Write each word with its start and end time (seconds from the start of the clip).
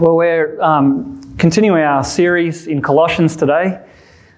Well, 0.00 0.16
we're 0.16 0.60
um, 0.60 1.34
continuing 1.38 1.82
our 1.82 2.02
series 2.02 2.66
in 2.66 2.82
Colossians 2.82 3.36
today. 3.36 3.84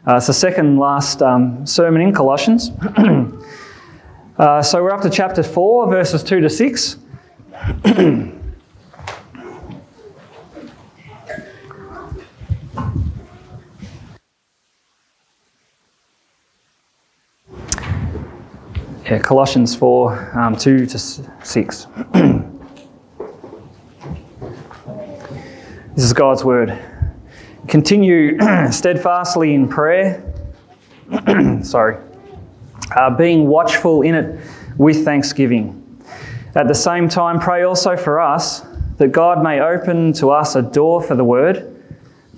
Uh, 0.07 0.17
it's 0.17 0.27
the 0.27 0.33
second 0.35 0.79
last 0.79 1.23
um, 1.23 1.67
sermon 1.67 2.03
in 2.03 2.13
Colossians. 2.13 2.71
uh, 4.39 4.63
so 4.63 4.83
we're 4.83 4.93
up 4.93 5.01
to 5.03 5.11
chapter 5.11 5.43
4, 5.43 5.89
verses 5.89 6.23
2 6.23 6.41
to 6.41 6.51
6. 6.51 6.99
yeah, 19.15 19.21
Colossians 19.21 19.77
4, 19.77 20.37
um, 20.37 20.57
2 20.57 20.87
to 20.87 20.99
6. 20.99 21.87
This 25.95 26.07
is 26.07 26.13
God's 26.13 26.45
word. 26.45 26.77
Continue 27.69 28.37
steadfastly 28.73 29.55
in 29.55 29.69
prayer. 29.69 30.25
Sorry. 31.63 31.99
Uh, 32.97 33.11
being 33.11 33.47
watchful 33.47 34.03
in 34.03 34.17
it 34.17 34.41
with 34.77 35.05
thanksgiving. 35.05 36.03
At 36.57 36.67
the 36.67 36.75
same 36.75 37.09
time, 37.09 37.39
pray 37.39 37.63
also 37.63 37.97
for 37.97 38.19
us 38.19 38.67
that 38.97 39.13
God 39.13 39.41
may 39.41 39.61
open 39.61 40.13
to 40.15 40.31
us 40.31 40.57
a 40.57 40.63
door 40.63 41.01
for 41.01 41.15
the 41.15 41.23
word 41.23 41.81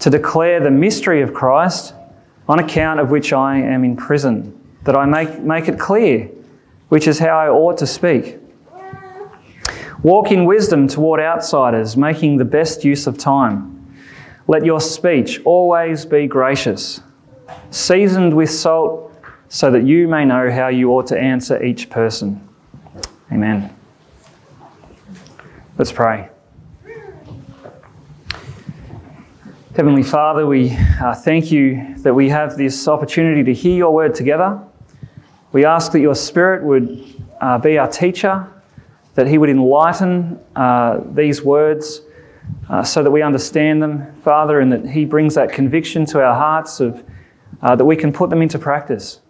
to 0.00 0.10
declare 0.10 0.60
the 0.60 0.70
mystery 0.70 1.22
of 1.22 1.32
Christ, 1.32 1.94
on 2.50 2.58
account 2.58 3.00
of 3.00 3.10
which 3.10 3.32
I 3.32 3.56
am 3.56 3.84
in 3.84 3.96
prison, 3.96 4.52
that 4.84 4.94
I 4.94 5.06
make, 5.06 5.38
make 5.38 5.68
it 5.68 5.78
clear, 5.78 6.28
which 6.88 7.06
is 7.08 7.18
how 7.18 7.38
I 7.38 7.48
ought 7.48 7.78
to 7.78 7.86
speak. 7.86 8.38
Walk 10.02 10.30
in 10.30 10.44
wisdom 10.44 10.86
toward 10.86 11.20
outsiders, 11.20 11.96
making 11.96 12.36
the 12.36 12.44
best 12.44 12.84
use 12.84 13.06
of 13.06 13.18
time. 13.18 13.72
Let 14.46 14.64
your 14.64 14.80
speech 14.80 15.40
always 15.44 16.04
be 16.04 16.26
gracious, 16.26 17.00
seasoned 17.70 18.34
with 18.34 18.50
salt, 18.50 19.12
so 19.48 19.70
that 19.70 19.84
you 19.84 20.06
may 20.06 20.24
know 20.24 20.50
how 20.50 20.68
you 20.68 20.90
ought 20.92 21.06
to 21.08 21.18
answer 21.18 21.62
each 21.62 21.90
person. 21.90 22.46
Amen. 23.32 23.74
Let's 25.78 25.92
pray. 25.92 26.30
Heavenly 29.74 30.04
Father, 30.04 30.46
we 30.46 30.70
uh, 31.02 31.14
thank 31.14 31.52
you 31.52 31.96
that 31.98 32.14
we 32.14 32.28
have 32.28 32.56
this 32.56 32.88
opportunity 32.88 33.44
to 33.44 33.52
hear 33.52 33.76
your 33.76 33.92
word 33.92 34.14
together. 34.14 34.58
We 35.56 35.64
ask 35.64 35.92
that 35.92 36.00
your 36.00 36.14
Spirit 36.14 36.64
would 36.64 37.02
uh, 37.40 37.56
be 37.56 37.78
our 37.78 37.88
teacher 37.88 38.46
that 39.14 39.26
He 39.26 39.38
would 39.38 39.48
enlighten 39.48 40.38
uh, 40.54 41.00
these 41.14 41.42
words 41.42 42.02
uh, 42.68 42.82
so 42.82 43.02
that 43.02 43.10
we 43.10 43.22
understand 43.22 43.82
them, 43.82 44.14
Father, 44.20 44.60
and 44.60 44.70
that 44.70 44.86
He 44.86 45.06
brings 45.06 45.34
that 45.34 45.50
conviction 45.50 46.04
to 46.08 46.22
our 46.22 46.34
hearts 46.34 46.80
of, 46.80 47.02
uh, 47.62 47.74
that 47.74 47.86
we 47.86 47.96
can 47.96 48.12
put 48.12 48.28
them 48.28 48.42
into 48.42 48.58
practice. 48.58 49.20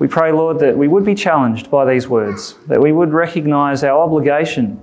We 0.00 0.08
pray, 0.08 0.32
Lord, 0.32 0.58
that 0.58 0.76
we 0.76 0.88
would 0.88 1.04
be 1.04 1.14
challenged 1.14 1.70
by 1.70 1.84
these 1.84 2.08
words, 2.08 2.56
that 2.66 2.80
we 2.80 2.90
would 2.90 3.12
recognize 3.12 3.84
our 3.84 4.02
obligation 4.02 4.80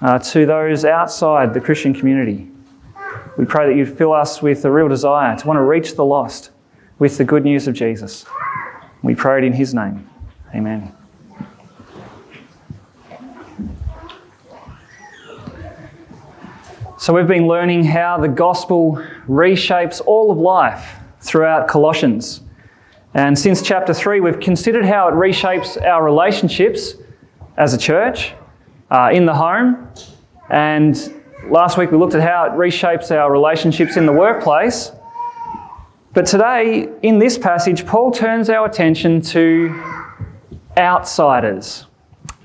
uh, 0.00 0.18
to 0.18 0.46
those 0.46 0.84
outside 0.84 1.54
the 1.54 1.60
Christian 1.60 1.94
community. 1.94 2.50
We 3.38 3.44
pray 3.44 3.68
that 3.68 3.76
you'd 3.76 3.96
fill 3.96 4.14
us 4.14 4.42
with 4.42 4.64
a 4.64 4.70
real 4.72 4.88
desire 4.88 5.36
to 5.36 5.46
want 5.46 5.58
to 5.58 5.62
reach 5.62 5.94
the 5.94 6.04
lost 6.04 6.50
with 6.98 7.18
the 7.18 7.24
good 7.24 7.44
news 7.44 7.68
of 7.68 7.74
Jesus. 7.74 8.26
We 9.02 9.14
pray 9.14 9.38
it 9.38 9.44
in 9.44 9.52
His 9.52 9.74
name. 9.74 10.08
Amen. 10.54 10.92
So, 16.98 17.12
we've 17.12 17.28
been 17.28 17.46
learning 17.46 17.84
how 17.84 18.18
the 18.18 18.28
gospel 18.28 19.02
reshapes 19.28 20.00
all 20.04 20.30
of 20.30 20.38
life 20.38 20.96
throughout 21.20 21.68
Colossians. 21.68 22.40
And 23.14 23.38
since 23.38 23.62
chapter 23.62 23.94
3, 23.94 24.20
we've 24.20 24.40
considered 24.40 24.84
how 24.84 25.08
it 25.08 25.12
reshapes 25.12 25.80
our 25.82 26.04
relationships 26.04 26.94
as 27.56 27.74
a 27.74 27.78
church, 27.78 28.34
uh, 28.90 29.10
in 29.12 29.26
the 29.26 29.34
home. 29.34 29.88
And 30.50 31.22
last 31.48 31.78
week 31.78 31.90
we 31.90 31.98
looked 31.98 32.14
at 32.14 32.22
how 32.22 32.44
it 32.44 32.52
reshapes 32.52 33.10
our 33.10 33.30
relationships 33.30 33.96
in 33.96 34.06
the 34.06 34.12
workplace. 34.12 34.92
But 36.16 36.24
today, 36.24 36.88
in 37.02 37.18
this 37.18 37.36
passage, 37.36 37.84
Paul 37.84 38.10
turns 38.10 38.48
our 38.48 38.64
attention 38.64 39.20
to 39.20 39.68
outsiders. 40.78 41.84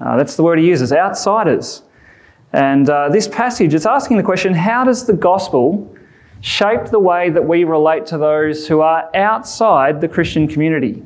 Uh, 0.02 0.18
that's 0.18 0.36
the 0.36 0.44
word 0.44 0.60
he 0.60 0.68
uses 0.68 0.92
outsiders. 0.92 1.82
And 2.52 2.90
uh, 2.90 3.08
this 3.08 3.30
passage 3.30 3.74
is 3.74 3.86
asking 3.86 4.18
the 4.18 4.24
question 4.24 4.54
how 4.54 4.84
does 4.84 5.06
the 5.06 5.14
gospel 5.14 5.90
shape 6.42 6.88
the 6.88 7.00
way 7.00 7.30
that 7.30 7.48
we 7.48 7.64
relate 7.64 8.06
to 8.08 8.18
those 8.18 8.68
who 8.68 8.82
are 8.82 9.10
outside 9.16 10.02
the 10.02 10.08
Christian 10.10 10.50
community? 10.50 11.02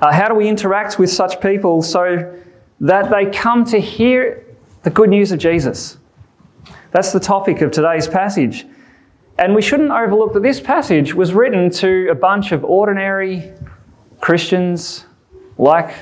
Uh, 0.00 0.12
how 0.12 0.26
do 0.26 0.34
we 0.34 0.48
interact 0.48 0.98
with 0.98 1.08
such 1.08 1.40
people 1.40 1.82
so 1.82 2.36
that 2.80 3.12
they 3.12 3.26
come 3.26 3.64
to 3.66 3.78
hear 3.80 4.44
the 4.82 4.90
good 4.90 5.10
news 5.10 5.30
of 5.30 5.38
Jesus? 5.38 5.98
That's 6.90 7.12
the 7.12 7.20
topic 7.20 7.60
of 7.60 7.70
today's 7.70 8.08
passage. 8.08 8.66
And 9.38 9.54
we 9.54 9.60
shouldn't 9.60 9.90
overlook 9.90 10.32
that 10.32 10.42
this 10.42 10.60
passage 10.60 11.14
was 11.14 11.34
written 11.34 11.70
to 11.70 12.08
a 12.10 12.14
bunch 12.14 12.52
of 12.52 12.64
ordinary 12.64 13.52
Christians 14.20 15.04
like 15.58 15.94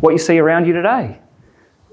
what 0.00 0.12
you 0.12 0.18
see 0.18 0.38
around 0.38 0.66
you 0.66 0.72
today. 0.72 1.18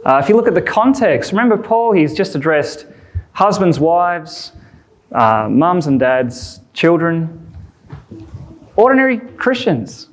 Uh, 0.05 0.21
if 0.23 0.29
you 0.29 0.35
look 0.37 0.47
at 0.47 0.55
the 0.55 0.61
context, 0.61 1.31
remember 1.31 1.57
Paul, 1.57 1.91
he's 1.91 2.13
just 2.13 2.33
addressed 2.33 2.85
husbands, 3.33 3.79
wives, 3.79 4.53
uh, 5.11 5.49
mums 5.49 5.87
and 5.87 5.99
dads, 5.99 6.61
children, 6.73 7.53
ordinary 8.77 9.19
Christians. 9.19 10.07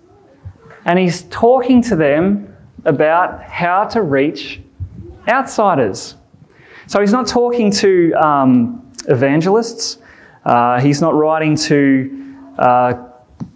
And 0.84 0.98
he's 0.98 1.22
talking 1.24 1.80
to 1.82 1.94
them 1.94 2.56
about 2.84 3.42
how 3.44 3.84
to 3.84 4.02
reach 4.02 4.60
outsiders. 5.28 6.16
So 6.88 7.00
he's 7.00 7.12
not 7.12 7.28
talking 7.28 7.70
to 7.72 8.12
um, 8.14 8.92
evangelists, 9.08 9.98
uh, 10.46 10.80
he's 10.80 11.00
not 11.00 11.12
writing 11.12 11.56
to 11.56 12.36
uh, 12.56 12.94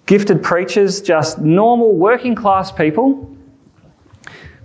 gifted 0.06 0.42
preachers, 0.42 1.00
just 1.00 1.38
normal 1.38 1.94
working 1.94 2.34
class 2.34 2.72
people, 2.72 3.32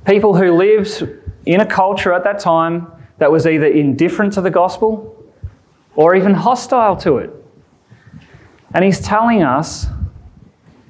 people 0.08 0.36
who 0.36 0.52
lived 0.52 1.08
in 1.46 1.62
a 1.62 1.66
culture 1.66 2.12
at 2.12 2.24
that 2.24 2.40
time 2.40 2.92
that 3.20 3.32
was 3.32 3.46
either 3.46 3.68
indifferent 3.68 4.34
to 4.34 4.42
the 4.42 4.50
gospel 4.50 5.24
or 5.96 6.16
even 6.16 6.34
hostile 6.34 6.96
to 6.96 7.18
it. 7.18 7.30
And 8.74 8.84
he's 8.84 9.00
telling 9.00 9.44
us 9.44 9.86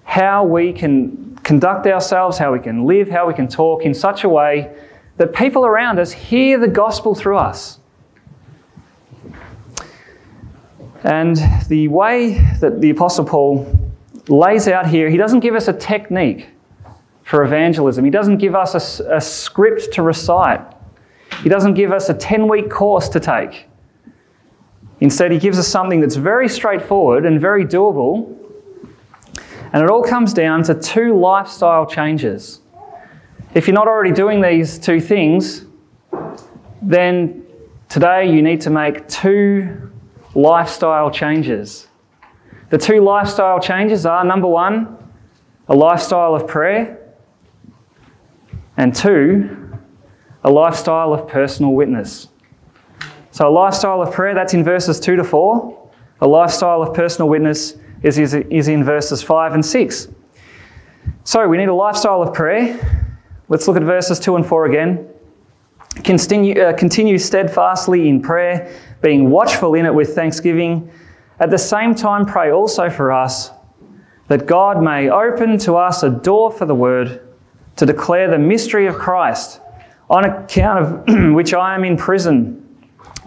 how 0.06 0.46
we 0.46 0.72
can 0.72 1.38
conduct 1.44 1.86
ourselves, 1.86 2.38
how 2.38 2.54
we 2.54 2.60
can 2.60 2.86
live, 2.86 3.10
how 3.10 3.28
we 3.28 3.34
can 3.34 3.50
talk 3.50 3.84
in 3.84 3.94
such 3.94 4.24
a 4.24 4.30
way 4.30 4.74
that 5.18 5.36
people 5.36 5.66
around 5.66 6.00
us 6.00 6.14
hear 6.14 6.58
the 6.58 6.70
gospel 6.70 7.14
through 7.14 7.38
us. 7.38 7.80
And 11.06 11.38
the 11.68 11.88
way 11.88 12.40
that 12.62 12.82
the 12.82 12.90
Apostle 12.90 13.26
Paul 13.26 13.80
lays 14.28 14.68
out 14.68 14.88
here, 14.88 15.08
he 15.08 15.18
doesn't 15.18 15.42
give 15.42 15.54
us 15.54 15.68
a 15.68 15.74
technique 15.74 16.50
for 17.22 17.44
evangelism. 17.44 18.04
He 18.04 18.10
doesn't 18.10 18.40
give 18.40 18.56
us 18.56 19.00
a, 19.00 19.16
a 19.18 19.22
script 19.22 19.94
to 19.94 20.02
recite. 20.02 20.62
He 21.44 21.50
doesn't 21.50 21.76
give 21.76 21.92
us 21.92 22.10
a 22.10 22.14
10 22.16 22.48
week 22.48 22.72
course 22.72 23.08
to 23.10 23.20
take. 23.20 23.68
Instead, 25.00 25.32
he 25.32 25.38
gives 25.38 25.60
us 25.60 25.68
something 25.68 26.00
that's 26.00 26.16
very 26.16 26.50
straightforward 26.50 27.28
and 27.28 27.40
very 27.40 27.66
doable. 27.66 28.36
And 29.74 29.84
it 29.84 29.92
all 29.92 30.02
comes 30.02 30.34
down 30.34 30.64
to 30.64 30.74
two 30.74 31.20
lifestyle 31.20 31.86
changes. 31.86 32.62
If 33.54 33.68
you're 33.68 33.76
not 33.76 33.88
already 33.88 34.12
doing 34.12 34.42
these 34.42 34.80
two 34.80 35.00
things, 35.00 35.66
then 36.82 37.46
today 37.90 38.34
you 38.34 38.42
need 38.42 38.62
to 38.62 38.72
make 38.72 39.08
two 39.08 39.85
lifestyle 40.36 41.10
changes. 41.10 41.88
The 42.70 42.78
two 42.78 43.00
lifestyle 43.02 43.60
changes 43.60 44.06
are 44.06 44.24
number 44.24 44.48
one, 44.48 44.98
a 45.68 45.76
lifestyle 45.76 46.36
of 46.36 46.48
prayer, 46.48 47.00
and 48.78 48.94
two, 48.94 49.80
a 50.44 50.52
lifestyle 50.52 51.14
of 51.14 51.28
personal 51.28 51.74
witness. 51.74 52.28
So, 53.32 53.48
a 53.48 53.52
lifestyle 53.52 54.02
of 54.02 54.14
prayer, 54.14 54.34
that's 54.34 54.54
in 54.54 54.64
verses 54.64 55.00
2 55.00 55.18
to 55.18 55.24
4. 55.24 55.90
A 56.22 56.28
lifestyle 56.28 56.82
of 56.82 56.94
personal 56.94 57.28
witness 57.28 57.76
is, 58.02 58.18
is, 58.18 58.34
is 58.34 58.68
in 58.68 58.84
verses 58.84 59.22
5 59.22 59.54
and 59.54 59.66
6. 59.66 60.08
So, 61.24 61.48
we 61.48 61.58
need 61.58 61.68
a 61.68 61.74
lifestyle 61.74 62.22
of 62.22 62.34
prayer. 62.34 62.80
Let's 63.50 63.68
look 63.68 63.76
at 63.78 63.84
verses 63.84 64.20
2 64.20 64.38
and 64.38 64.46
4 64.46 64.66
again. 64.68 65.10
Continue, 66.04 66.62
uh, 66.62 66.74
continue 66.78 67.18
steadfastly 67.18 68.08
in 68.08 68.22
prayer, 68.22 68.74
being 69.02 69.30
watchful 69.30 69.74
in 69.76 69.86
it 69.86 69.94
with 69.94 70.16
thanksgiving. 70.16 70.92
At 71.40 71.50
the 71.50 71.58
same 71.58 71.96
time, 71.96 72.26
pray 72.26 72.52
also 72.52 72.90
for 72.90 73.12
us 73.12 73.52
that 74.28 74.46
God 74.46 74.82
may 74.82 75.10
open 75.10 75.58
to 75.60 75.76
us 75.76 76.04
a 76.04 76.10
door 76.10 76.52
for 76.52 76.66
the 76.66 76.76
word 76.76 77.22
to 77.76 77.86
declare 77.86 78.30
the 78.30 78.40
mystery 78.40 78.88
of 78.88 78.96
Christ, 78.96 79.60
on 80.10 80.26
account 80.26 81.10
of 81.10 81.34
which 81.34 81.54
I 81.54 81.76
am 81.76 81.84
in 81.84 81.98
prison, 81.98 82.62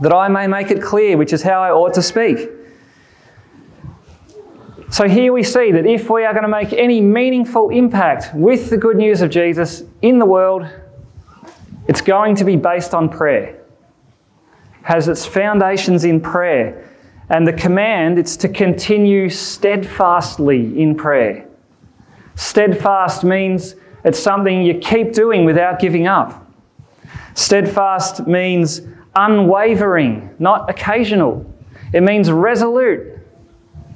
that 0.01 0.13
I 0.13 0.29
may 0.29 0.47
make 0.47 0.71
it 0.71 0.83
clear 0.83 1.17
which 1.17 1.33
is 1.33 1.43
how 1.43 1.61
I 1.61 1.71
ought 1.71 1.95
to 1.95 2.03
speak. 2.03 2.51
So 4.91 5.07
here 5.07 5.35
we 5.35 5.43
see 5.43 5.71
that 5.73 5.85
if 5.85 6.09
we 6.09 6.25
are 6.25 6.33
going 6.33 6.45
to 6.45 6.49
make 6.49 6.73
any 6.73 7.01
meaningful 7.01 7.69
impact 7.69 8.35
with 8.35 8.71
the 8.71 8.79
good 8.79 8.97
news 8.97 9.21
of 9.21 9.31
Jesus 9.31 9.83
in 10.01 10.19
the 10.19 10.25
world, 10.25 10.67
it's 11.87 12.01
going 12.01 12.35
to 12.37 12.45
be 12.45 12.57
based 12.57 12.95
on 12.95 13.11
prayer. 13.11 13.58
Has 14.89 15.07
its 15.07 15.27
foundations 15.27 16.07
in 16.07 16.19
prayer. 16.19 16.91
And 17.29 17.47
the 17.47 17.53
command 17.53 18.19
it's 18.19 18.39
to 18.39 18.49
continue 18.49 19.29
steadfastly 19.29 20.81
in 20.81 20.95
prayer. 20.95 21.47
Steadfast 22.37 23.23
means 23.23 23.75
it's 24.03 24.19
something 24.19 24.63
you 24.63 24.79
keep 24.79 25.13
doing 25.13 25.45
without 25.45 25.79
giving 25.79 26.07
up. 26.07 26.51
Steadfast 27.35 28.27
means 28.27 28.81
unwavering, 29.15 30.35
not 30.39 30.71
occasional. 30.71 31.45
It 31.93 32.03
means 32.03 32.33
resolute, 32.33 33.19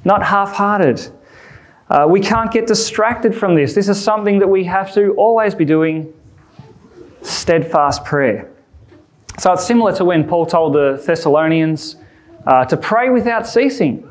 not 0.05 0.23
half 0.23 0.53
hearted. 0.53 1.01
Uh, 1.89 2.05
we 2.07 2.19
can't 2.19 2.51
get 2.51 2.67
distracted 2.67 3.33
from 3.35 3.55
this. 3.55 3.73
This 3.73 3.89
is 3.89 3.99
something 3.99 4.37
that 4.37 4.47
we 4.47 4.63
have 4.65 4.93
to 4.93 5.15
always 5.15 5.55
be 5.55 5.65
doing 5.65 6.13
steadfast 7.23 8.05
prayer. 8.05 8.52
So 9.39 9.53
it's 9.53 9.65
similar 9.65 9.93
to 9.95 10.05
when 10.05 10.27
Paul 10.27 10.45
told 10.45 10.73
the 10.73 11.01
Thessalonians 11.05 11.95
uh, 12.45 12.65
to 12.65 12.77
pray 12.77 13.09
without 13.09 13.47
ceasing. 13.47 14.09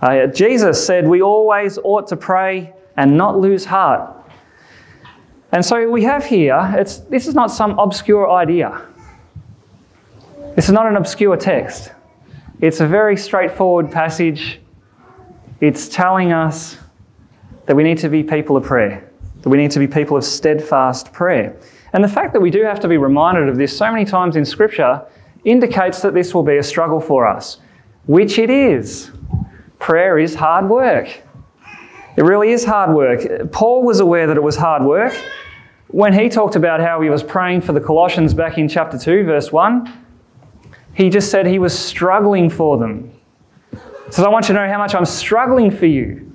Uh, 0.00 0.26
Jesus 0.26 0.84
said 0.84 1.06
we 1.06 1.22
always 1.22 1.78
ought 1.78 2.08
to 2.08 2.16
pray 2.16 2.72
and 2.96 3.16
not 3.16 3.38
lose 3.38 3.64
heart. 3.64 4.12
And 5.52 5.64
so 5.64 5.88
we 5.88 6.02
have 6.02 6.24
here, 6.24 6.74
it's, 6.76 6.98
this 6.98 7.26
is 7.26 7.34
not 7.34 7.50
some 7.50 7.78
obscure 7.78 8.30
idea. 8.30 8.82
This 10.54 10.66
is 10.66 10.72
not 10.72 10.86
an 10.86 10.96
obscure 10.96 11.36
text. 11.36 11.92
It's 12.60 12.80
a 12.80 12.86
very 12.86 13.16
straightforward 13.16 13.92
passage. 13.92 14.60
It's 15.60 15.88
telling 15.88 16.32
us 16.32 16.78
that 17.66 17.76
we 17.76 17.84
need 17.84 17.98
to 17.98 18.08
be 18.08 18.22
people 18.22 18.56
of 18.56 18.64
prayer, 18.64 19.08
that 19.42 19.48
we 19.48 19.56
need 19.56 19.70
to 19.70 19.78
be 19.78 19.86
people 19.86 20.16
of 20.16 20.24
steadfast 20.24 21.12
prayer. 21.12 21.56
And 21.96 22.04
the 22.04 22.08
fact 22.08 22.34
that 22.34 22.40
we 22.40 22.50
do 22.50 22.62
have 22.62 22.78
to 22.80 22.88
be 22.88 22.98
reminded 22.98 23.48
of 23.48 23.56
this 23.56 23.74
so 23.74 23.90
many 23.90 24.04
times 24.04 24.36
in 24.36 24.44
Scripture 24.44 25.02
indicates 25.44 26.02
that 26.02 26.12
this 26.12 26.34
will 26.34 26.42
be 26.42 26.58
a 26.58 26.62
struggle 26.62 27.00
for 27.00 27.26
us, 27.26 27.56
which 28.04 28.38
it 28.38 28.50
is. 28.50 29.10
Prayer 29.78 30.18
is 30.18 30.34
hard 30.34 30.68
work. 30.68 31.22
It 32.18 32.22
really 32.22 32.50
is 32.50 32.66
hard 32.66 32.94
work. 32.94 33.50
Paul 33.50 33.82
was 33.82 34.00
aware 34.00 34.26
that 34.26 34.36
it 34.36 34.42
was 34.42 34.56
hard 34.56 34.82
work. 34.82 35.14
When 35.86 36.12
he 36.12 36.28
talked 36.28 36.54
about 36.54 36.80
how 36.80 37.00
he 37.00 37.08
was 37.08 37.22
praying 37.22 37.62
for 37.62 37.72
the 37.72 37.80
Colossians 37.80 38.34
back 38.34 38.58
in 38.58 38.68
chapter 38.68 38.98
2, 38.98 39.24
verse 39.24 39.50
1, 39.50 39.90
he 40.92 41.08
just 41.08 41.30
said 41.30 41.46
he 41.46 41.58
was 41.58 41.72
struggling 41.78 42.50
for 42.50 42.76
them. 42.76 43.10
So 44.10 44.22
I 44.22 44.28
want 44.28 44.50
you 44.50 44.54
to 44.54 44.60
know 44.60 44.70
how 44.70 44.76
much 44.76 44.94
I'm 44.94 45.06
struggling 45.06 45.70
for 45.70 45.86
you. 45.86 46.30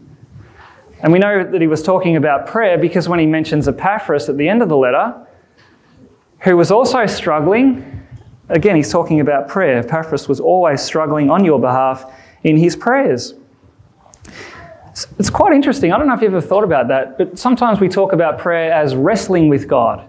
And 1.04 1.14
we 1.14 1.20
know 1.20 1.44
that 1.44 1.62
he 1.62 1.68
was 1.68 1.84
talking 1.84 2.16
about 2.16 2.48
prayer 2.48 2.80
because 2.80 3.08
when 3.08 3.20
he 3.20 3.28
mentions 3.28 3.68
Epaphras 3.68 4.28
at 4.28 4.38
the 4.38 4.50
end 4.50 4.64
of 4.64 4.70
the 4.70 4.78
letter, 4.78 5.28
who 6.42 6.58
was 6.58 6.72
also 6.72 7.06
struggling, 7.06 8.06
again, 8.50 8.76
he's 8.76 8.92
talking 8.92 9.20
about 9.20 9.48
prayer. 9.48 9.80
Epaphras 9.80 10.28
was 10.28 10.40
always 10.40 10.82
struggling 10.82 11.30
on 11.30 11.46
your 11.46 11.60
behalf 11.60 12.12
in 12.44 12.58
his 12.58 12.76
prayers. 12.76 13.36
It's 15.18 15.30
quite 15.30 15.54
interesting. 15.54 15.94
I 15.94 15.98
don't 15.98 16.08
know 16.08 16.14
if 16.14 16.22
you've 16.22 16.34
ever 16.34 16.46
thought 16.46 16.64
about 16.64 16.88
that, 16.90 17.18
but 17.18 17.40
sometimes 17.40 17.80
we 17.80 17.88
talk 17.88 18.12
about 18.12 18.40
prayer 18.40 18.74
as 18.74 18.96
wrestling 18.96 19.48
with 19.48 19.68
God. 19.68 20.08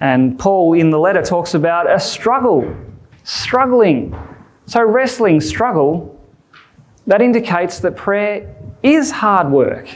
And 0.00 0.38
Paul 0.38 0.74
in 0.74 0.90
the 0.90 0.98
letter 0.98 1.22
talks 1.22 1.54
about 1.54 1.90
a 1.90 1.98
struggle, 1.98 2.76
struggling. 3.24 4.16
So, 4.66 4.82
wrestling, 4.82 5.40
struggle, 5.40 6.14
that 7.06 7.22
indicates 7.22 7.80
that 7.80 7.96
prayer 7.96 8.54
is 8.82 9.10
hard 9.10 9.50
work. 9.50 9.88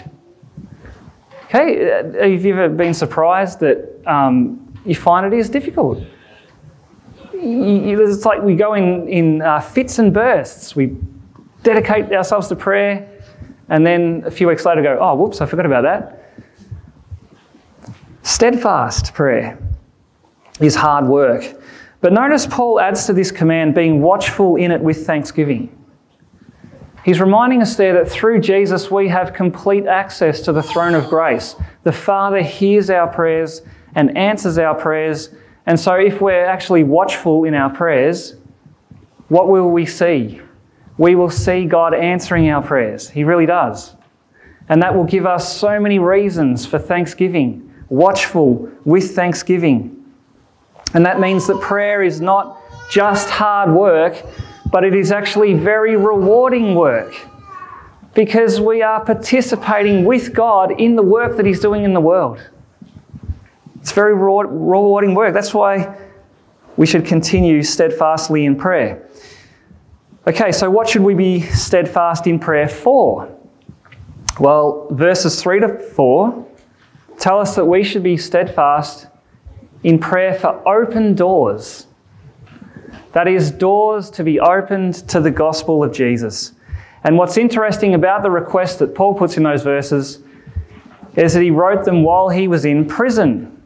Okay, 1.44 1.84
have 2.18 2.44
you 2.44 2.54
ever 2.54 2.74
been 2.74 2.94
surprised 2.94 3.60
that 3.60 4.02
um, 4.06 4.61
you 4.84 4.94
find 4.94 5.32
it 5.32 5.36
is 5.36 5.48
difficult? 5.48 6.02
It's 7.34 8.24
like 8.24 8.42
we 8.42 8.54
go 8.54 8.74
in, 8.74 9.08
in 9.08 9.42
uh, 9.42 9.60
fits 9.60 9.98
and 9.98 10.12
bursts. 10.12 10.76
We 10.76 10.96
dedicate 11.62 12.12
ourselves 12.12 12.48
to 12.48 12.56
prayer 12.56 13.08
and 13.68 13.86
then 13.86 14.22
a 14.26 14.30
few 14.30 14.48
weeks 14.48 14.66
later 14.66 14.82
go, 14.82 14.98
oh, 15.00 15.14
whoops, 15.14 15.40
I 15.40 15.46
forgot 15.46 15.64
about 15.64 15.82
that. 15.82 16.18
Steadfast 18.22 19.14
prayer 19.14 19.58
is 20.60 20.74
hard 20.74 21.06
work. 21.06 21.44
But 22.00 22.12
notice 22.12 22.46
Paul 22.46 22.80
adds 22.80 23.06
to 23.06 23.12
this 23.12 23.30
command 23.30 23.74
being 23.74 24.02
watchful 24.02 24.56
in 24.56 24.70
it 24.70 24.80
with 24.80 25.06
thanksgiving. 25.06 25.76
He's 27.04 27.20
reminding 27.20 27.62
us 27.62 27.74
there 27.74 27.94
that 27.94 28.10
through 28.10 28.40
Jesus 28.40 28.90
we 28.90 29.08
have 29.08 29.32
complete 29.32 29.86
access 29.86 30.40
to 30.42 30.52
the 30.52 30.62
throne 30.62 30.94
of 30.94 31.08
grace. 31.08 31.56
The 31.82 31.92
Father 31.92 32.42
hears 32.42 32.90
our 32.90 33.08
prayers 33.08 33.62
and 33.94 34.16
answers 34.16 34.58
our 34.58 34.74
prayers. 34.74 35.30
And 35.66 35.78
so, 35.78 35.94
if 35.94 36.20
we're 36.20 36.44
actually 36.44 36.84
watchful 36.84 37.44
in 37.44 37.54
our 37.54 37.70
prayers, 37.70 38.36
what 39.28 39.48
will 39.48 39.70
we 39.70 39.86
see? 39.86 40.40
we 40.98 41.14
will 41.14 41.30
see 41.30 41.64
God 41.64 41.94
answering 41.94 42.50
our 42.50 42.62
prayers. 42.62 43.08
He 43.08 43.24
really 43.24 43.46
does. 43.46 43.96
And 44.68 44.82
that 44.82 44.94
will 44.94 45.04
give 45.04 45.26
us 45.26 45.56
so 45.56 45.80
many 45.80 45.98
reasons 45.98 46.64
for 46.66 46.78
thanksgiving, 46.78 47.74
watchful 47.88 48.70
with 48.84 49.14
thanksgiving. 49.14 50.04
And 50.94 51.04
that 51.06 51.20
means 51.20 51.46
that 51.46 51.60
prayer 51.60 52.02
is 52.02 52.20
not 52.20 52.58
just 52.90 53.28
hard 53.30 53.70
work, 53.70 54.22
but 54.70 54.84
it 54.84 54.94
is 54.94 55.10
actually 55.10 55.54
very 55.54 55.96
rewarding 55.96 56.74
work 56.74 57.14
because 58.14 58.60
we 58.60 58.82
are 58.82 59.02
participating 59.04 60.04
with 60.04 60.34
God 60.34 60.78
in 60.80 60.96
the 60.96 61.02
work 61.02 61.36
that 61.36 61.46
He's 61.46 61.60
doing 61.60 61.84
in 61.84 61.94
the 61.94 62.00
world. 62.00 62.40
It's 63.82 63.92
very 63.92 64.14
rewarding 64.14 65.14
work. 65.14 65.34
That's 65.34 65.52
why 65.52 65.98
we 66.76 66.86
should 66.86 67.04
continue 67.04 67.62
steadfastly 67.64 68.46
in 68.46 68.56
prayer. 68.56 69.08
Okay, 70.26 70.52
so 70.52 70.70
what 70.70 70.88
should 70.88 71.02
we 71.02 71.14
be 71.14 71.40
steadfast 71.40 72.28
in 72.28 72.38
prayer 72.38 72.68
for? 72.68 73.28
Well, 74.38 74.86
verses 74.92 75.42
3 75.42 75.60
to 75.60 75.78
4 75.80 76.46
tell 77.18 77.40
us 77.40 77.56
that 77.56 77.64
we 77.64 77.82
should 77.82 78.04
be 78.04 78.16
steadfast 78.16 79.08
in 79.82 79.98
prayer 79.98 80.32
for 80.34 80.66
open 80.66 81.14
doors. 81.14 81.88
That 83.12 83.26
is, 83.26 83.50
doors 83.50 84.10
to 84.10 84.22
be 84.22 84.38
opened 84.38 84.94
to 85.08 85.20
the 85.20 85.30
gospel 85.30 85.82
of 85.82 85.92
Jesus. 85.92 86.52
And 87.02 87.18
what's 87.18 87.36
interesting 87.36 87.94
about 87.94 88.22
the 88.22 88.30
request 88.30 88.78
that 88.78 88.94
Paul 88.94 89.14
puts 89.14 89.36
in 89.36 89.42
those 89.42 89.62
verses 89.62 90.20
is 91.16 91.34
that 91.34 91.42
he 91.42 91.50
wrote 91.50 91.84
them 91.84 92.04
while 92.04 92.28
he 92.28 92.46
was 92.46 92.64
in 92.64 92.86
prison. 92.86 93.61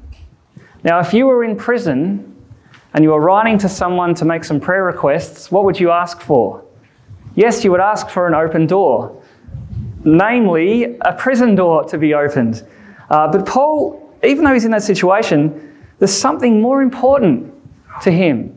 Now, 0.86 1.00
if 1.00 1.12
you 1.12 1.26
were 1.26 1.42
in 1.42 1.56
prison, 1.56 2.32
and 2.94 3.02
you 3.02 3.10
were 3.10 3.20
writing 3.20 3.58
to 3.58 3.68
someone 3.68 4.14
to 4.14 4.24
make 4.24 4.44
some 4.44 4.60
prayer 4.60 4.84
requests, 4.84 5.50
what 5.50 5.64
would 5.64 5.80
you 5.80 5.90
ask 5.90 6.20
for? 6.20 6.64
Yes, 7.34 7.64
you 7.64 7.72
would 7.72 7.80
ask 7.80 8.08
for 8.08 8.28
an 8.28 8.34
open 8.34 8.68
door, 8.68 9.20
namely 10.04 10.96
a 11.00 11.12
prison 11.12 11.56
door 11.56 11.82
to 11.88 11.98
be 11.98 12.14
opened. 12.14 12.64
Uh, 13.10 13.26
but 13.26 13.44
Paul, 13.44 14.16
even 14.22 14.44
though 14.44 14.54
he's 14.54 14.64
in 14.64 14.70
that 14.70 14.84
situation, 14.84 15.76
there's 15.98 16.16
something 16.16 16.62
more 16.62 16.82
important 16.82 17.52
to 18.02 18.12
him. 18.12 18.56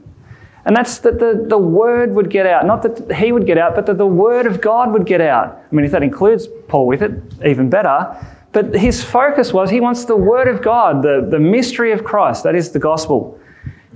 And 0.66 0.76
that's 0.76 1.00
that 1.00 1.18
the, 1.18 1.46
the 1.48 1.58
word 1.58 2.14
would 2.14 2.30
get 2.30 2.46
out. 2.46 2.64
Not 2.64 2.84
that 2.84 3.12
he 3.18 3.32
would 3.32 3.48
get 3.48 3.58
out, 3.58 3.74
but 3.74 3.88
that 3.88 3.98
the 3.98 4.06
word 4.06 4.46
of 4.46 4.62
God 4.62 4.94
would 4.94 5.08
get 5.08 5.20
out. 5.20 5.64
I 5.70 5.76
mean, 5.76 5.84
if 5.84 5.92
that 5.94 6.04
includes 6.04 6.48
Paul 6.68 6.86
with 6.86 7.02
it, 7.02 7.12
even 7.44 7.72
better. 7.72 8.16
But 8.52 8.74
his 8.76 9.04
focus 9.04 9.54
was 9.54 9.70
he 9.70 9.80
wants 9.80 10.06
the 10.06 10.16
word 10.16 10.48
of 10.48 10.62
God, 10.62 11.04
the, 11.04 11.28
the 11.30 11.40
mystery 11.40 11.92
of 11.92 12.04
Christ, 12.04 12.44
that 12.44 12.56
is 12.56 12.72
the 12.72 12.80
gospel, 12.80 13.40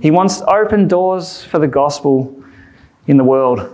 he 0.00 0.10
wants 0.10 0.42
open 0.42 0.88
doors 0.88 1.42
for 1.44 1.58
the 1.58 1.68
gospel 1.68 2.42
in 3.06 3.16
the 3.16 3.24
world. 3.24 3.70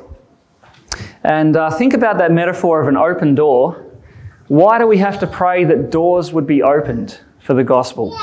And 1.22 1.56
uh, 1.56 1.70
think 1.70 1.94
about 1.94 2.18
that 2.18 2.32
metaphor 2.32 2.80
of 2.80 2.88
an 2.88 2.96
open 2.96 3.34
door. 3.34 3.86
Why 4.48 4.78
do 4.78 4.86
we 4.86 4.98
have 4.98 5.18
to 5.20 5.26
pray 5.26 5.64
that 5.64 5.90
doors 5.90 6.32
would 6.32 6.46
be 6.46 6.62
opened 6.62 7.20
for 7.40 7.54
the 7.54 7.64
gospel? 7.64 8.18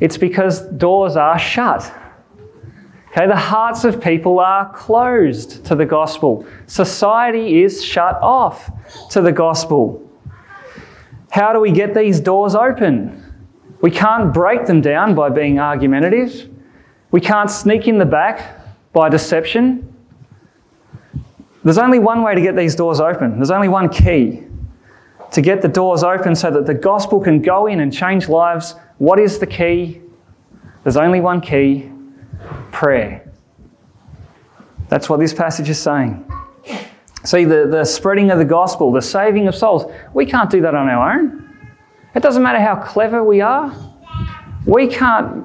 It's 0.00 0.18
because 0.18 0.62
doors 0.62 1.16
are 1.16 1.38
shut. 1.38 1.92
Okay, 3.10 3.26
the 3.26 3.36
hearts 3.36 3.84
of 3.84 4.00
people 4.02 4.38
are 4.40 4.70
closed 4.74 5.64
to 5.66 5.74
the 5.74 5.86
gospel. 5.86 6.46
Society 6.66 7.62
is 7.62 7.82
shut 7.82 8.18
off 8.20 8.70
to 9.10 9.22
the 9.22 9.32
gospel. 9.32 10.05
How 11.36 11.52
do 11.52 11.60
we 11.60 11.70
get 11.70 11.92
these 11.92 12.18
doors 12.18 12.54
open? 12.54 13.22
We 13.82 13.90
can't 13.90 14.32
break 14.32 14.64
them 14.64 14.80
down 14.80 15.14
by 15.14 15.28
being 15.28 15.58
argumentative. 15.58 16.48
We 17.10 17.20
can't 17.20 17.50
sneak 17.50 17.86
in 17.86 17.98
the 17.98 18.06
back 18.06 18.58
by 18.94 19.10
deception. 19.10 19.94
There's 21.62 21.76
only 21.76 21.98
one 21.98 22.22
way 22.22 22.34
to 22.34 22.40
get 22.40 22.56
these 22.56 22.74
doors 22.74 23.00
open. 23.00 23.36
There's 23.36 23.50
only 23.50 23.68
one 23.68 23.90
key 23.90 24.44
to 25.30 25.42
get 25.42 25.60
the 25.60 25.68
doors 25.68 26.02
open 26.02 26.34
so 26.34 26.50
that 26.50 26.64
the 26.64 26.72
gospel 26.72 27.20
can 27.20 27.42
go 27.42 27.66
in 27.66 27.80
and 27.80 27.92
change 27.92 28.30
lives. 28.30 28.74
What 28.96 29.20
is 29.20 29.38
the 29.38 29.46
key? 29.46 30.00
There's 30.84 30.96
only 30.96 31.20
one 31.20 31.42
key 31.42 31.90
prayer. 32.72 33.30
That's 34.88 35.10
what 35.10 35.20
this 35.20 35.34
passage 35.34 35.68
is 35.68 35.78
saying. 35.78 36.26
See, 37.26 37.44
the, 37.44 37.66
the 37.66 37.84
spreading 37.84 38.30
of 38.30 38.38
the 38.38 38.44
gospel, 38.44 38.92
the 38.92 39.02
saving 39.02 39.48
of 39.48 39.56
souls, 39.56 39.92
we 40.14 40.24
can't 40.24 40.48
do 40.48 40.60
that 40.60 40.76
on 40.76 40.88
our 40.88 41.18
own. 41.18 41.42
It 42.14 42.22
doesn't 42.22 42.42
matter 42.42 42.60
how 42.60 42.76
clever 42.76 43.24
we 43.24 43.40
are. 43.40 43.74
We 44.64 44.86
can't 44.86 45.44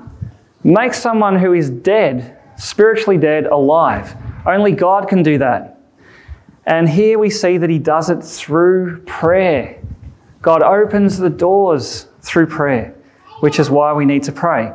make 0.64 0.94
someone 0.94 1.40
who 1.40 1.54
is 1.54 1.72
dead, 1.72 2.38
spiritually 2.56 3.18
dead, 3.18 3.48
alive. 3.48 4.16
Only 4.46 4.74
God 4.74 5.08
can 5.08 5.24
do 5.24 5.40
that. 5.40 5.80
And 6.68 6.88
here 6.88 7.18
we 7.18 7.32
see 7.32 7.58
that 7.58 7.70
He 7.72 7.80
does 7.80 8.12
it 8.12 8.24
through 8.24 9.02
prayer. 9.06 9.82
God 10.44 10.62
opens 10.62 11.18
the 11.18 11.32
doors 11.32 12.08
through 12.22 12.46
prayer, 12.46 12.94
which 13.40 13.60
is 13.60 13.72
why 13.72 13.92
we 13.94 14.06
need 14.06 14.22
to 14.24 14.32
pray. 14.32 14.72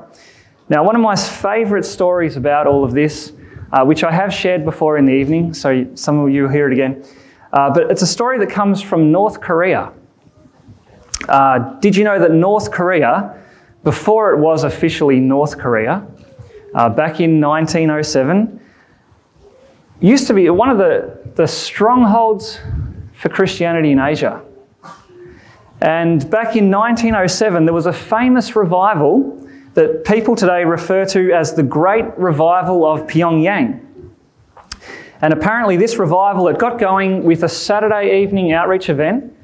Now, 0.69 0.83
one 0.83 0.97
of 0.97 1.03
my 1.03 1.15
favourite 1.15 1.85
stories 1.85 2.37
about 2.37 2.67
all 2.67 2.83
of 2.83 2.91
this, 2.91 3.33
uh, 3.73 3.85
which 3.85 4.05
I 4.05 4.13
have 4.13 4.33
shared 4.33 4.65
before 4.65 4.97
in 4.99 5.07
the 5.07 5.13
evening, 5.13 5.55
so 5.55 5.87
some 5.95 6.19
of 6.19 6.31
you 6.31 6.45
will 6.45 6.51
hear 6.51 6.71
it 6.71 6.73
again, 6.73 7.05
uh, 7.53 7.71
but 7.71 7.91
it's 7.91 8.03
a 8.03 8.07
story 8.07 8.39
that 8.39 8.51
comes 8.51 8.83
from 8.83 9.11
North 9.11 9.41
Korea. 9.41 9.93
Uh, 11.29 11.59
did 11.81 11.97
you 11.97 12.05
know 12.05 12.19
that 12.19 12.33
North 12.33 12.71
Korea, 12.71 13.43
before 13.83 14.33
it 14.33 14.39
was 14.39 14.65
officially 14.65 15.19
North 15.19 15.59
Korea, 15.59 16.07
uh, 16.75 16.89
back 16.89 17.21
in 17.21 17.41
1907, 17.41 18.61
used 20.01 20.27
to 20.27 20.35
be 20.35 20.49
one 20.51 20.69
of 20.69 20.79
the, 20.79 21.19
the 21.35 21.47
strongholds 21.47 22.61
for 23.15 23.29
Christianity 23.31 23.93
in 23.93 23.99
Asia. 23.99 24.43
And 25.81 26.31
back 26.31 26.57
in 26.57 26.71
1907, 26.71 27.65
there 27.65 27.75
was 27.75 27.87
a 27.87 27.93
famous 27.93 28.57
revival 28.57 29.46
that 29.76 30.04
people 30.04 30.35
today 30.35 30.64
refer 30.64 31.04
to 31.04 31.33
as 31.33 31.52
the 31.52 31.62
Great 31.62 32.06
Revival 32.16 32.87
of 32.87 33.02
Pyongyang. 33.02 33.87
And 35.21 35.35
apparently, 35.35 35.76
this 35.76 35.97
revival 35.97 36.49
it 36.49 36.59
got 36.59 36.78
going 36.78 37.25
with 37.25 37.42
a 37.42 37.49
Saturday 37.49 38.23
evening 38.23 38.52
outreach 38.52 38.88
event 38.88 39.35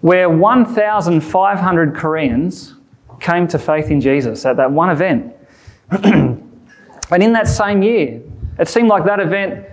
where 0.00 0.30
1,500 0.30 1.94
Koreans 1.94 2.74
came 3.20 3.46
to 3.48 3.58
faith 3.58 3.90
in 3.90 4.00
Jesus 4.00 4.46
at 4.46 4.56
that 4.56 4.70
one 4.70 4.88
event. 4.88 5.34
and 5.90 7.22
in 7.22 7.34
that 7.34 7.46
same 7.46 7.82
year, 7.82 8.22
it 8.58 8.68
seemed 8.68 8.88
like 8.88 9.04
that 9.04 9.20
event 9.20 9.66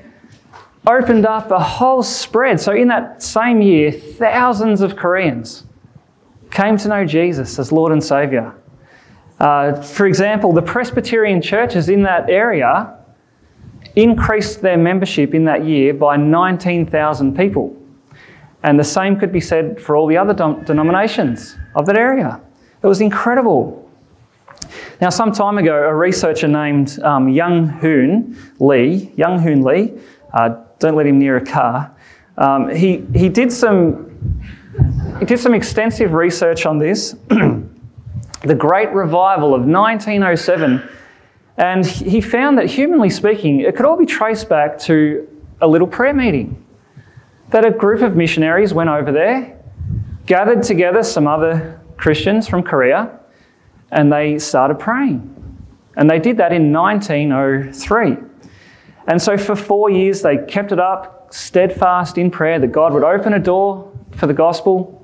opened 0.85 1.25
up 1.25 1.49
a 1.49 1.59
whole 1.59 2.03
spread. 2.03 2.59
So, 2.59 2.73
in 2.73 2.89
that 2.89 3.23
same 3.23 3.61
year, 3.61 3.89
thousands 3.89 4.81
of 4.81 4.97
Koreans 4.97 5.63
came 6.51 6.75
to 6.75 6.89
know 6.89 7.05
Jesus 7.05 7.57
as 7.57 7.71
Lord 7.71 7.93
and 7.93 8.03
Saviour. 8.03 8.53
Uh, 9.43 9.81
for 9.81 10.05
example, 10.05 10.53
the 10.53 10.61
Presbyterian 10.61 11.41
churches 11.41 11.89
in 11.89 12.01
that 12.03 12.29
area 12.29 12.97
increased 13.97 14.61
their 14.61 14.77
membership 14.77 15.33
in 15.33 15.43
that 15.43 15.65
year 15.65 15.93
by 15.93 16.15
19,000 16.15 17.35
people. 17.35 17.75
And 18.63 18.79
the 18.79 18.85
same 18.85 19.19
could 19.19 19.33
be 19.33 19.41
said 19.41 19.81
for 19.81 19.97
all 19.97 20.07
the 20.07 20.15
other 20.15 20.33
denominations 20.63 21.57
of 21.75 21.85
that 21.87 21.97
area. 21.97 22.39
It 22.81 22.87
was 22.87 23.01
incredible. 23.01 23.91
Now, 25.01 25.09
some 25.09 25.33
time 25.33 25.57
ago, 25.57 25.75
a 25.75 25.93
researcher 25.93 26.47
named 26.47 26.97
um, 27.03 27.27
Young 27.27 27.67
Hoon 27.67 28.37
Lee, 28.59 29.11
Young 29.17 29.39
Hoon 29.39 29.61
Lee, 29.61 29.91
uh, 30.33 30.55
don't 30.79 30.95
let 30.95 31.05
him 31.05 31.19
near 31.19 31.35
a 31.35 31.45
car, 31.45 31.93
um, 32.37 32.73
he, 32.73 33.05
he, 33.13 33.27
did 33.27 33.51
some, 33.51 34.41
he 35.19 35.25
did 35.25 35.37
some 35.37 35.53
extensive 35.53 36.13
research 36.13 36.65
on 36.65 36.77
this, 36.77 37.17
the 38.43 38.55
Great 38.55 38.91
Revival 38.91 39.55
of 39.55 39.61
1907, 39.61 40.87
and 41.57 41.85
he 41.85 42.19
found 42.19 42.57
that, 42.57 42.67
humanly 42.67 43.09
speaking, 43.09 43.61
it 43.61 43.75
could 43.75 43.85
all 43.85 43.97
be 43.97 44.05
traced 44.05 44.49
back 44.49 44.77
to 44.79 45.27
a 45.61 45.67
little 45.67 45.87
prayer 45.87 46.13
meeting 46.13 46.65
that 47.49 47.63
a 47.65 47.71
group 47.71 48.01
of 48.01 48.15
missionaries 48.15 48.73
went 48.73 48.89
over 48.89 49.11
there, 49.11 49.57
gathered 50.25 50.63
together 50.63 51.03
some 51.03 51.27
other 51.27 51.79
Christians 51.97 52.47
from 52.47 52.63
Korea, 52.63 53.19
and 53.91 54.11
they 54.11 54.39
started 54.39 54.79
praying. 54.79 55.29
And 55.95 56.09
they 56.09 56.19
did 56.19 56.37
that 56.37 56.51
in 56.51 56.73
1903. 56.73 58.17
And 59.07 59.21
so 59.21 59.37
for 59.37 59.55
four 59.55 59.89
years, 59.89 60.21
they 60.21 60.37
kept 60.37 60.71
it 60.71 60.79
up, 60.79 61.33
steadfast 61.33 62.17
in 62.17 62.31
prayer 62.31 62.59
that 62.59 62.71
God 62.71 62.93
would 62.93 63.03
open 63.03 63.33
a 63.33 63.39
door 63.39 63.91
for 64.17 64.27
the 64.27 64.33
gospel. 64.33 65.02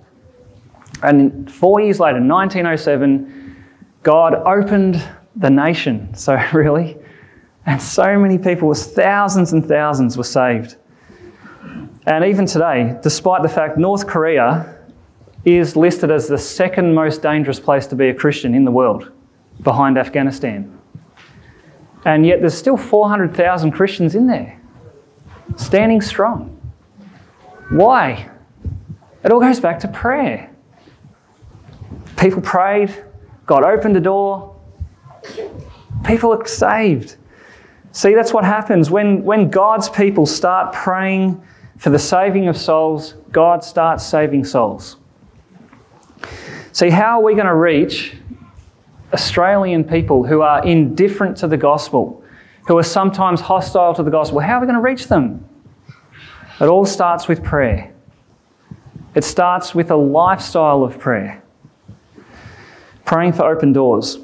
And 1.03 1.51
four 1.51 1.79
years 1.79 1.99
later, 1.99 2.19
1907, 2.19 3.65
God 4.03 4.35
opened 4.35 5.03
the 5.35 5.49
nation. 5.49 6.13
So, 6.15 6.41
really, 6.53 6.97
and 7.65 7.81
so 7.81 8.17
many 8.17 8.37
people, 8.37 8.73
thousands 8.73 9.53
and 9.53 9.65
thousands, 9.65 10.17
were 10.17 10.23
saved. 10.23 10.75
And 12.05 12.25
even 12.25 12.45
today, 12.45 12.97
despite 13.03 13.43
the 13.43 13.49
fact 13.49 13.77
North 13.77 14.07
Korea 14.07 14.75
is 15.45 15.75
listed 15.75 16.11
as 16.11 16.27
the 16.27 16.37
second 16.37 16.93
most 16.93 17.21
dangerous 17.21 17.59
place 17.59 17.85
to 17.87 17.95
be 17.95 18.09
a 18.09 18.13
Christian 18.13 18.55
in 18.55 18.65
the 18.65 18.71
world, 18.71 19.11
behind 19.63 19.97
Afghanistan. 19.97 20.79
And 22.05 22.25
yet 22.25 22.39
there's 22.39 22.57
still 22.57 22.77
400,000 22.77 23.71
Christians 23.71 24.15
in 24.15 24.27
there, 24.27 24.59
standing 25.57 26.01
strong. 26.01 26.59
Why? 27.69 28.29
It 29.23 29.31
all 29.31 29.39
goes 29.39 29.59
back 29.59 29.79
to 29.79 29.87
prayer. 29.89 30.49
People 32.19 32.41
prayed, 32.41 32.93
God 33.45 33.63
opened 33.63 33.95
a 33.97 34.01
door, 34.01 34.55
people 36.05 36.33
are 36.33 36.45
saved. 36.45 37.15
See, 37.91 38.13
that's 38.13 38.33
what 38.33 38.43
happens 38.43 38.91
when, 38.91 39.23
when 39.23 39.49
God's 39.49 39.89
people 39.89 40.25
start 40.25 40.73
praying 40.73 41.41
for 41.77 41.89
the 41.89 41.99
saving 41.99 42.47
of 42.47 42.57
souls, 42.57 43.15
God 43.31 43.63
starts 43.63 44.05
saving 44.05 44.43
souls. 44.43 44.97
See, 46.71 46.89
how 46.89 47.19
are 47.19 47.23
we 47.23 47.33
going 47.33 47.47
to 47.47 47.55
reach 47.55 48.15
Australian 49.13 49.83
people 49.83 50.23
who 50.23 50.41
are 50.41 50.63
indifferent 50.63 51.37
to 51.37 51.47
the 51.47 51.57
gospel, 51.57 52.23
who 52.67 52.77
are 52.77 52.83
sometimes 52.83 53.41
hostile 53.41 53.93
to 53.95 54.03
the 54.03 54.11
gospel? 54.11 54.39
How 54.39 54.57
are 54.57 54.61
we 54.61 54.67
going 54.67 54.75
to 54.75 54.81
reach 54.81 55.07
them? 55.07 55.47
It 56.59 56.65
all 56.65 56.85
starts 56.85 57.27
with 57.27 57.43
prayer. 57.43 57.93
It 59.15 59.23
starts 59.23 59.73
with 59.73 59.89
a 59.89 59.95
lifestyle 59.95 60.83
of 60.83 60.99
prayer, 60.99 61.41
praying 63.09 63.33
for 63.33 63.51
open 63.51 63.73
doors. 63.73 64.19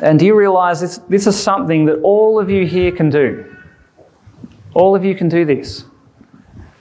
And 0.00 0.16
do 0.16 0.24
you 0.24 0.38
realize 0.38 0.80
this, 0.80 0.98
this 1.08 1.26
is 1.26 1.36
something 1.36 1.84
that 1.86 1.98
all 2.02 2.38
of 2.38 2.48
you 2.48 2.64
here 2.64 2.92
can 2.92 3.10
do? 3.10 3.56
All 4.74 4.94
of 4.94 5.04
you 5.04 5.16
can 5.16 5.28
do 5.28 5.44
this. 5.44 5.84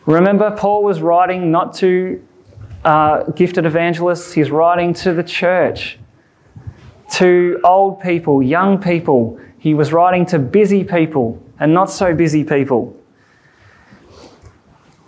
Remember, 0.05 0.51
Paul 0.51 0.83
was 0.83 1.01
writing 1.01 1.49
not 1.49 1.73
to 1.77 2.23
uh, 2.85 3.23
gifted 3.31 3.65
evangelists, 3.65 4.31
he's 4.31 4.51
writing 4.51 4.93
to 4.93 5.11
the 5.11 5.23
church, 5.23 5.97
to 7.13 7.59
old 7.63 7.99
people, 7.99 8.43
young 8.43 8.79
people. 8.79 9.39
He 9.57 9.73
was 9.73 9.91
writing 9.91 10.23
to 10.27 10.37
busy 10.37 10.83
people 10.83 11.41
and 11.59 11.73
not 11.73 11.89
so 11.89 12.13
busy 12.13 12.43
people. 12.43 12.95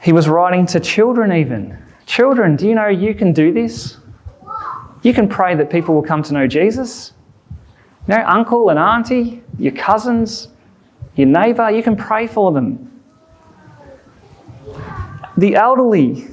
He 0.01 0.12
was 0.12 0.27
writing 0.27 0.65
to 0.67 0.79
children, 0.79 1.31
even. 1.31 1.77
Children, 2.07 2.55
do 2.55 2.67
you 2.67 2.73
know 2.73 2.88
you 2.88 3.13
can 3.13 3.31
do 3.31 3.53
this? 3.53 3.97
You 5.03 5.13
can 5.13 5.27
pray 5.27 5.53
that 5.55 5.69
people 5.69 5.93
will 5.93 6.03
come 6.03 6.24
to 6.24 6.33
know 6.33 6.48
Jesus. 6.48 7.13
You 8.07 8.15
know, 8.15 8.25
uncle 8.25 8.69
and 8.69 8.79
auntie, 8.79 9.43
your 9.60 9.74
cousins, 9.74 10.50
your 11.15 11.27
neighbour, 11.27 11.69
you 11.69 11.83
can 11.83 11.95
pray 11.95 12.25
for 12.27 12.51
them 12.51 12.89
the 15.38 15.55
elderly, 15.55 16.27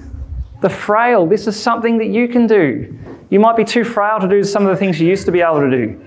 the 0.61 0.69
frail. 0.69 1.27
This 1.27 1.47
is 1.47 1.61
something 1.61 1.99
that 1.99 2.09
you 2.09 2.29
can 2.29 2.47
do. 2.47 2.99
You 3.31 3.41
might 3.41 3.57
be 3.57 3.65
too 3.65 3.85
frail 3.85 4.19
to 4.21 4.29
do 4.29 4.43
some 4.45 4.67
of 4.67 4.71
the 4.71 4.77
things 4.77 5.01
you 5.01 5.09
used 5.09 5.27
to 5.27 5.33
be 5.33 5.41
able 5.41 5.61
to 5.61 5.71
do, 5.71 6.07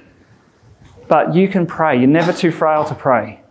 but 1.08 1.34
you 1.34 1.48
can 1.48 1.66
pray. 1.66 1.98
You're 1.98 2.08
never 2.08 2.34
too 2.34 2.52
frail 2.52 2.84
to 2.86 2.96
pray. 2.96 3.42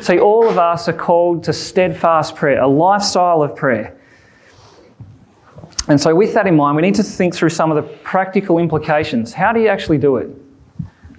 See, 0.00 0.18
all 0.18 0.48
of 0.48 0.58
us 0.58 0.88
are 0.88 0.92
called 0.92 1.44
to 1.44 1.52
steadfast 1.52 2.36
prayer, 2.36 2.60
a 2.60 2.68
lifestyle 2.68 3.42
of 3.42 3.56
prayer. 3.56 3.99
And 5.88 6.00
so, 6.00 6.14
with 6.14 6.34
that 6.34 6.46
in 6.46 6.56
mind, 6.56 6.76
we 6.76 6.82
need 6.82 6.94
to 6.96 7.02
think 7.02 7.34
through 7.34 7.48
some 7.48 7.70
of 7.70 7.76
the 7.76 7.90
practical 7.98 8.58
implications. 8.58 9.32
How 9.32 9.52
do 9.52 9.60
you 9.60 9.68
actually 9.68 9.98
do 9.98 10.16
it? 10.18 10.30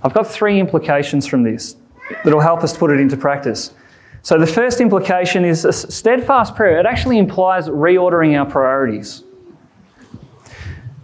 I've 0.03 0.13
got 0.13 0.27
three 0.27 0.59
implications 0.59 1.27
from 1.27 1.43
this 1.43 1.75
that 2.23 2.33
will 2.33 2.41
help 2.41 2.63
us 2.63 2.75
put 2.75 2.91
it 2.91 2.99
into 2.99 3.17
practice. 3.17 3.73
So, 4.21 4.37
the 4.37 4.47
first 4.47 4.79
implication 4.79 5.43
is 5.43 5.65
a 5.65 5.73
steadfast 5.73 6.55
prayer. 6.55 6.79
It 6.79 6.85
actually 6.85 7.17
implies 7.17 7.67
reordering 7.67 8.39
our 8.39 8.45
priorities. 8.45 9.23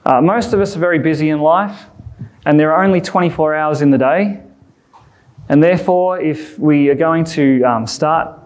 Uh, 0.06 0.22
most 0.22 0.54
of 0.54 0.62
us 0.62 0.76
are 0.76 0.80
very 0.80 1.00
busy 1.00 1.30
in 1.30 1.40
life, 1.42 1.86
and 2.46 2.60
there 2.60 2.72
are 2.72 2.84
only 2.84 3.02
24 3.02 3.56
hours 3.56 3.82
in 3.82 3.90
the 3.90 3.98
day. 3.98 4.40
And 5.50 5.64
therefore, 5.64 6.20
if 6.20 6.60
we 6.60 6.90
are 6.90 6.96
going 6.96 7.24
to 7.26 7.64
um, 7.64 7.88
start 7.88 8.40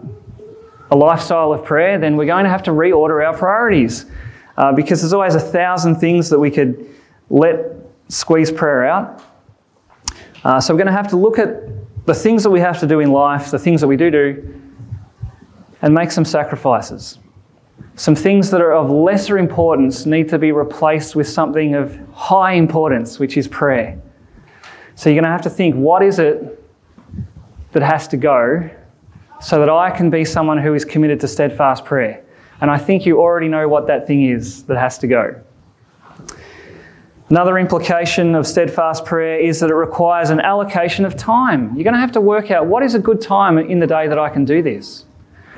a 0.90 0.96
lifestyle 0.96 1.52
of 1.52 1.64
prayer, 1.64 1.98
then 1.98 2.16
we're 2.16 2.26
going 2.26 2.44
to 2.44 2.50
have 2.50 2.62
to 2.64 2.70
reorder 2.70 3.24
our 3.26 3.36
priorities 3.36 4.06
uh, 4.56 4.72
because 4.72 5.00
there's 5.00 5.12
always 5.12 5.34
a 5.34 5.40
thousand 5.40 5.96
things 5.96 6.28
that 6.30 6.38
we 6.38 6.50
could 6.50 6.88
let 7.30 7.58
squeeze 8.08 8.50
prayer 8.50 8.86
out. 8.86 9.22
Uh, 10.44 10.60
so 10.60 10.74
we're 10.74 10.78
going 10.78 10.86
to 10.86 10.92
have 10.92 11.08
to 11.08 11.16
look 11.16 11.38
at 11.38 11.62
the 12.06 12.14
things 12.14 12.42
that 12.42 12.50
we 12.50 12.60
have 12.60 12.80
to 12.80 12.86
do 12.86 13.00
in 13.00 13.12
life, 13.12 13.50
the 13.50 13.58
things 13.58 13.80
that 13.80 13.86
we 13.86 13.96
do 13.96 14.10
do, 14.10 14.60
and 15.82 15.94
make 15.94 16.10
some 16.10 16.24
sacrifices. 16.24 17.18
Some 17.94 18.14
things 18.14 18.50
that 18.50 18.60
are 18.60 18.72
of 18.72 18.90
lesser 18.90 19.38
importance 19.38 20.06
need 20.06 20.28
to 20.30 20.38
be 20.38 20.52
replaced 20.52 21.14
with 21.14 21.28
something 21.28 21.74
of 21.74 21.98
high 22.12 22.52
importance, 22.52 23.18
which 23.18 23.36
is 23.36 23.46
prayer. 23.46 24.00
So 24.94 25.10
you're 25.10 25.16
going 25.16 25.24
to 25.24 25.30
have 25.30 25.42
to 25.42 25.50
think 25.50 25.74
what 25.74 26.02
is 26.02 26.18
it 26.18 26.58
that 27.72 27.82
has 27.82 28.08
to 28.08 28.16
go 28.16 28.70
so 29.40 29.58
that 29.58 29.68
I 29.68 29.90
can 29.90 30.10
be 30.10 30.24
someone 30.24 30.58
who 30.58 30.74
is 30.74 30.84
committed 30.84 31.20
to 31.20 31.28
steadfast 31.28 31.84
prayer? 31.84 32.24
And 32.62 32.70
I 32.70 32.78
think 32.78 33.04
you 33.04 33.20
already 33.20 33.48
know 33.48 33.68
what 33.68 33.88
that 33.88 34.06
thing 34.06 34.22
is 34.22 34.62
that 34.64 34.78
has 34.78 34.96
to 34.98 35.08
go. 35.08 35.34
Another 37.28 37.58
implication 37.58 38.36
of 38.36 38.46
steadfast 38.46 39.04
prayer 39.04 39.40
is 39.40 39.58
that 39.60 39.70
it 39.70 39.74
requires 39.74 40.30
an 40.30 40.38
allocation 40.38 41.04
of 41.04 41.16
time. 41.16 41.74
You're 41.74 41.82
going 41.82 41.94
to 41.94 42.00
have 42.00 42.12
to 42.12 42.20
work 42.20 42.52
out 42.52 42.66
what 42.66 42.84
is 42.84 42.94
a 42.94 43.00
good 43.00 43.20
time 43.20 43.58
in 43.58 43.80
the 43.80 43.86
day 43.88 44.06
that 44.06 44.18
I 44.18 44.28
can 44.28 44.44
do 44.44 44.62
this. 44.62 45.06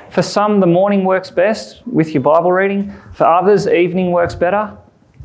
For 0.09 0.23
some, 0.23 0.59
the 0.59 0.65
morning 0.65 1.03
works 1.03 1.29
best 1.29 1.85
with 1.85 2.11
your 2.11 2.23
Bible 2.23 2.51
reading. 2.51 2.91
For 3.13 3.25
others, 3.25 3.67
evening 3.67 4.11
works 4.11 4.33
better, 4.33 4.75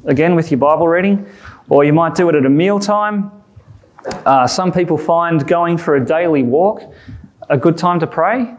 again 0.05 0.35
with 0.35 0.51
your 0.51 0.59
Bible 0.59 0.87
reading. 0.87 1.27
Or 1.71 1.83
you 1.83 1.95
might 1.95 2.15
do 2.15 2.29
it 2.29 2.35
at 2.35 2.45
a 2.45 2.51
meal 2.51 2.79
time. 2.79 3.31
Uh, 4.27 4.47
some 4.47 4.71
people 4.71 4.99
find 4.99 5.47
going 5.47 5.79
for 5.79 5.97
a 5.97 6.05
daily 6.05 6.43
walk 6.43 6.83
a 7.49 7.57
good 7.57 7.79
time 7.79 8.01
to 8.01 8.07
pray. 8.07 8.55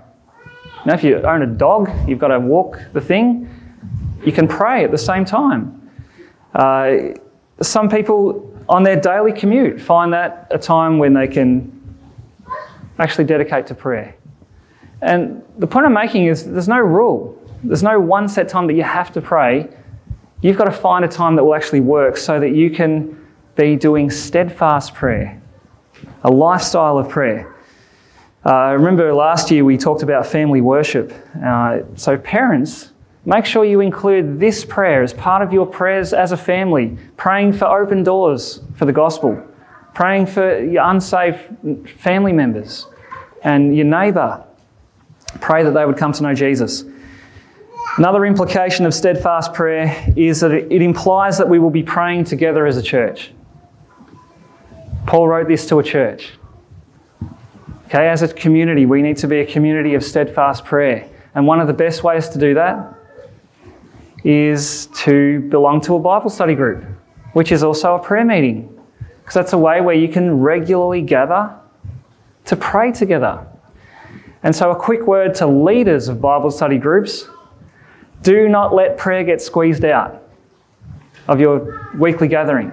Now, 0.86 0.94
if 0.94 1.04
you 1.04 1.18
own 1.18 1.42
a 1.44 1.48
dog, 1.48 1.90
you've 2.08 2.20
got 2.20 2.30
to 2.30 2.40
walk 2.40 2.82
the 2.94 3.02
thing, 3.02 3.50
you 4.26 4.32
can 4.32 4.48
pray 4.48 4.84
at 4.84 4.92
the 4.92 4.98
same 4.98 5.26
time. 5.26 5.92
Uh, 6.54 7.14
some 7.62 7.90
people 7.90 8.52
on 8.68 8.84
their 8.84 9.00
daily 9.00 9.32
commute 9.32 9.80
find 9.80 10.14
that 10.14 10.48
a 10.52 10.58
time 10.58 10.98
when 10.98 11.14
they 11.14 11.28
can 11.28 11.72
actually 13.00 13.26
dedicate 13.26 13.68
to 13.68 13.76
prayer. 13.76 14.16
And 15.02 15.44
the 15.58 15.68
point 15.68 15.86
I'm 15.86 15.94
making 15.94 16.26
is 16.26 16.46
there's 16.46 16.68
no 16.68 16.80
rule, 16.80 17.38
there's 17.64 17.84
no 17.84 18.00
one 18.00 18.28
set 18.28 18.50
time 18.50 18.68
that 18.68 18.74
you 18.74 18.84
have 18.84 19.12
to 19.14 19.22
pray. 19.22 19.70
You've 20.42 20.58
got 20.58 20.66
to 20.66 20.72
find 20.72 21.06
a 21.06 21.08
time 21.08 21.36
that 21.36 21.44
will 21.44 21.56
actually 21.56 21.82
work 21.82 22.18
so 22.18 22.40
that 22.40 22.56
you 22.56 22.72
can 22.72 23.18
be 23.56 23.76
doing 23.76 24.10
steadfast 24.10 24.94
prayer, 24.94 25.40
a 26.24 26.32
lifestyle 26.32 26.98
of 26.98 27.10
prayer. 27.10 27.56
Uh, 28.44 28.74
remember 28.74 29.14
last 29.14 29.52
year 29.52 29.64
we 29.64 29.78
talked 29.78 30.02
about 30.02 30.26
family 30.26 30.62
worship. 30.62 31.14
Uh, 31.46 31.82
so, 31.96 32.18
parents, 32.18 32.92
make 33.24 33.46
sure 33.46 33.64
you 33.64 33.82
include 33.82 34.40
this 34.40 34.66
prayer 34.66 35.04
as 35.04 35.14
part 35.14 35.44
of 35.44 35.54
your 35.54 35.66
prayers 35.66 36.12
as 36.12 36.32
a 36.32 36.38
family, 36.38 36.98
praying 37.18 37.54
for 37.54 37.66
open 37.66 38.04
doors 38.04 38.62
for 38.76 38.86
the 38.86 38.94
gospel, 38.94 39.42
praying 39.94 40.26
for 40.26 40.60
your 40.64 40.90
unsafe 40.90 41.40
family 41.98 42.34
members 42.34 42.88
and 43.44 43.76
your 43.76 43.86
neighbour. 43.86 44.44
Pray 45.40 45.64
that 45.64 45.72
they 45.72 45.86
would 45.86 45.98
come 45.98 46.12
to 46.12 46.24
know 46.24 46.34
Jesus. 46.34 46.84
Another 47.98 48.26
implication 48.26 48.86
of 48.86 48.94
steadfast 48.94 49.54
prayer 49.54 50.12
is 50.16 50.40
that 50.40 50.52
it 50.52 50.82
implies 50.82 51.38
that 51.38 51.48
we 51.48 51.60
will 51.60 51.70
be 51.70 51.84
praying 51.84 52.24
together 52.24 52.66
as 52.66 52.78
a 52.78 52.82
church. 52.82 53.34
Paul 55.06 55.28
wrote 55.28 55.48
this 55.48 55.68
to 55.68 55.80
a 55.80 55.84
church. 55.84 56.32
Okay, 57.94 58.08
as 58.08 58.22
a 58.22 58.30
community, 58.30 58.86
we 58.86 59.02
need 59.02 59.18
to 59.18 59.28
be 59.28 59.40
a 59.40 59.46
community 59.46 59.96
of 59.96 60.04
steadfast 60.06 60.64
prayer. 60.64 61.10
And 61.36 61.46
one 61.46 61.60
of 61.60 61.68
the 61.68 61.74
best 61.74 62.06
ways 62.06 62.30
to 62.30 62.40
do 62.40 62.54
that 62.54 62.96
is 64.24 64.86
to 65.04 65.42
belong 65.50 65.82
to 65.82 65.96
a 65.96 66.00
Bible 66.00 66.30
study 66.30 66.56
group, 66.56 66.86
which 67.34 67.52
is 67.52 67.64
also 67.64 67.96
a 67.96 68.00
prayer 68.00 68.24
meeting. 68.24 68.74
Because 69.20 69.34
that's 69.34 69.52
a 69.52 69.58
way 69.58 69.82
where 69.82 69.94
you 69.94 70.08
can 70.08 70.40
regularly 70.40 71.02
gather 71.02 71.54
to 72.46 72.56
pray 72.56 72.94
together. 72.94 73.46
And 74.42 74.56
so, 74.56 74.72
a 74.72 74.76
quick 74.76 75.06
word 75.06 75.36
to 75.36 75.48
leaders 75.48 76.08
of 76.08 76.22
Bible 76.22 76.50
study 76.50 76.78
groups 76.78 77.28
do 78.22 78.48
not 78.48 78.74
let 78.74 78.98
prayer 78.98 79.26
get 79.26 79.42
squeezed 79.42 79.84
out 79.84 80.24
of 81.28 81.42
your 81.42 81.90
weekly 81.98 82.30
gathering 82.30 82.72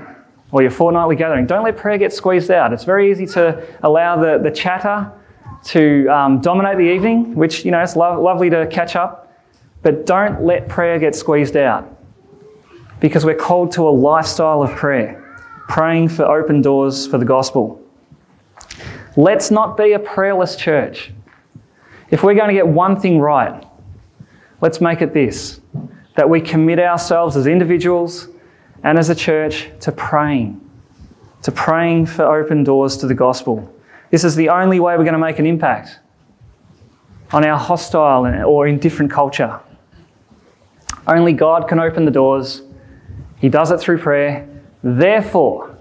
or 0.50 0.62
your 0.62 0.70
fortnightly 0.70 1.16
gathering. 1.16 1.46
Don't 1.46 1.64
let 1.64 1.76
prayer 1.76 1.98
get 1.98 2.12
squeezed 2.12 2.50
out. 2.50 2.72
It's 2.72 2.84
very 2.84 3.10
easy 3.10 3.26
to 3.26 3.66
allow 3.82 4.20
the, 4.20 4.38
the 4.38 4.50
chatter 4.50 5.12
to 5.64 6.06
um, 6.08 6.40
dominate 6.40 6.78
the 6.78 6.90
evening, 6.90 7.34
which, 7.34 7.64
you 7.64 7.70
know, 7.70 7.82
it's 7.82 7.96
lo- 7.96 8.20
lovely 8.20 8.48
to 8.50 8.66
catch 8.68 8.96
up, 8.96 9.32
but 9.82 10.06
don't 10.06 10.42
let 10.42 10.68
prayer 10.68 10.98
get 10.98 11.14
squeezed 11.14 11.56
out 11.56 11.96
because 13.00 13.24
we're 13.24 13.34
called 13.34 13.72
to 13.72 13.88
a 13.88 13.90
lifestyle 13.90 14.62
of 14.62 14.70
prayer, 14.70 15.22
praying 15.68 16.08
for 16.08 16.24
open 16.24 16.62
doors 16.62 17.06
for 17.06 17.18
the 17.18 17.24
gospel. 17.24 17.80
Let's 19.16 19.50
not 19.50 19.76
be 19.76 19.92
a 19.92 19.98
prayerless 19.98 20.56
church. 20.56 21.12
If 22.10 22.22
we're 22.22 22.34
going 22.34 22.48
to 22.48 22.54
get 22.54 22.66
one 22.66 22.98
thing 22.98 23.18
right, 23.18 23.64
let's 24.60 24.80
make 24.80 25.02
it 25.02 25.12
this 25.12 25.60
that 26.16 26.28
we 26.28 26.40
commit 26.40 26.80
ourselves 26.80 27.36
as 27.36 27.46
individuals 27.46 28.28
and 28.82 28.98
as 28.98 29.10
a 29.10 29.14
church 29.14 29.70
to 29.80 29.92
praying, 29.92 30.60
to 31.42 31.52
praying 31.52 32.06
for 32.06 32.24
open 32.24 32.64
doors 32.64 32.96
to 32.98 33.06
the 33.06 33.14
gospel. 33.14 33.74
This 34.10 34.24
is 34.24 34.36
the 34.36 34.48
only 34.48 34.80
way 34.80 34.96
we're 34.96 35.04
going 35.04 35.12
to 35.12 35.18
make 35.18 35.38
an 35.38 35.46
impact 35.46 35.98
on 37.32 37.44
our 37.44 37.58
hostile 37.58 38.26
or 38.46 38.66
indifferent 38.66 39.10
culture. 39.10 39.60
Only 41.06 41.32
God 41.32 41.68
can 41.68 41.78
open 41.78 42.04
the 42.04 42.10
doors. 42.10 42.62
He 43.38 43.48
does 43.48 43.70
it 43.70 43.80
through 43.80 43.98
prayer. 43.98 44.48
Therefore, 44.82 45.78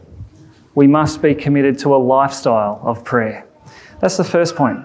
we 0.75 0.87
must 0.87 1.21
be 1.21 1.33
committed 1.33 1.79
to 1.79 1.95
a 1.95 1.97
lifestyle 1.97 2.79
of 2.83 3.03
prayer. 3.03 3.45
That's 3.99 4.17
the 4.17 4.23
first 4.23 4.55
point. 4.55 4.79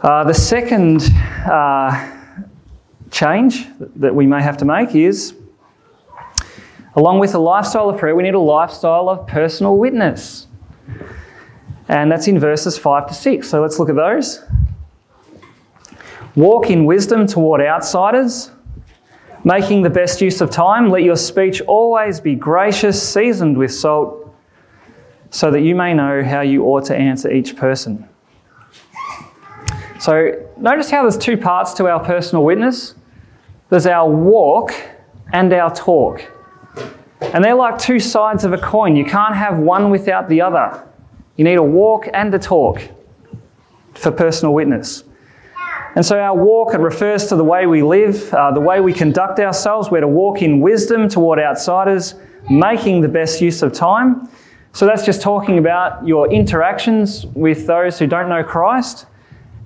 Uh, 0.00 0.24
the 0.24 0.34
second 0.34 1.02
uh, 1.46 2.16
change 3.10 3.68
that 3.78 4.12
we 4.12 4.26
may 4.26 4.42
have 4.42 4.56
to 4.56 4.64
make 4.64 4.94
is 4.94 5.34
Along 6.94 7.18
with 7.18 7.34
a 7.34 7.38
lifestyle 7.38 7.88
of 7.88 7.98
prayer, 7.98 8.14
we 8.14 8.22
need 8.22 8.34
a 8.34 8.40
lifestyle 8.40 9.08
of 9.08 9.26
personal 9.26 9.78
witness. 9.78 10.46
And 11.88 12.10
that's 12.10 12.28
in 12.28 12.38
verses 12.38 12.76
5 12.78 13.08
to 13.08 13.14
6. 13.14 13.48
So 13.48 13.60
let's 13.62 13.78
look 13.78 13.88
at 13.88 13.96
those. 13.96 14.42
Walk 16.36 16.70
in 16.70 16.84
wisdom 16.84 17.26
toward 17.26 17.60
outsiders, 17.60 18.50
making 19.44 19.82
the 19.82 19.90
best 19.90 20.20
use 20.20 20.40
of 20.40 20.50
time. 20.50 20.88
Let 20.88 21.02
your 21.02 21.16
speech 21.16 21.60
always 21.62 22.20
be 22.20 22.34
gracious, 22.34 23.02
seasoned 23.02 23.56
with 23.56 23.72
salt, 23.72 24.34
so 25.30 25.50
that 25.50 25.60
you 25.60 25.74
may 25.74 25.94
know 25.94 26.22
how 26.22 26.40
you 26.40 26.64
ought 26.64 26.84
to 26.86 26.96
answer 26.96 27.30
each 27.30 27.56
person. 27.56 28.08
So 29.98 30.48
notice 30.56 30.90
how 30.90 31.02
there's 31.02 31.16
two 31.16 31.36
parts 31.36 31.74
to 31.74 31.86
our 31.86 32.02
personal 32.02 32.44
witness 32.44 32.94
there's 33.72 33.86
our 33.86 34.06
walk 34.06 34.74
and 35.32 35.50
our 35.54 35.74
talk. 35.74 36.20
And 37.20 37.42
they're 37.42 37.54
like 37.54 37.78
two 37.78 37.98
sides 37.98 38.44
of 38.44 38.52
a 38.52 38.58
coin. 38.58 38.96
You 38.96 39.04
can't 39.04 39.34
have 39.34 39.58
one 39.58 39.90
without 39.90 40.28
the 40.28 40.40
other. 40.40 40.86
You 41.36 41.44
need 41.44 41.54
a 41.54 41.62
walk 41.62 42.08
and 42.12 42.34
a 42.34 42.38
talk 42.38 42.82
for 43.94 44.10
personal 44.10 44.54
witness. 44.54 45.04
And 45.94 46.04
so 46.04 46.18
our 46.18 46.36
walk, 46.36 46.74
it 46.74 46.80
refers 46.80 47.26
to 47.26 47.36
the 47.36 47.44
way 47.44 47.66
we 47.66 47.82
live, 47.82 48.32
uh, 48.32 48.50
the 48.50 48.60
way 48.60 48.80
we 48.80 48.92
conduct 48.92 49.38
ourselves. 49.38 49.90
We're 49.90 50.00
to 50.00 50.08
walk 50.08 50.40
in 50.40 50.60
wisdom 50.60 51.08
toward 51.08 51.38
outsiders, 51.38 52.14
making 52.50 53.02
the 53.02 53.08
best 53.08 53.40
use 53.40 53.62
of 53.62 53.72
time. 53.72 54.28
So 54.72 54.86
that's 54.86 55.04
just 55.04 55.20
talking 55.20 55.58
about 55.58 56.06
your 56.06 56.32
interactions 56.32 57.26
with 57.26 57.66
those 57.66 57.98
who 57.98 58.06
don't 58.06 58.30
know 58.30 58.42
Christ. 58.42 59.06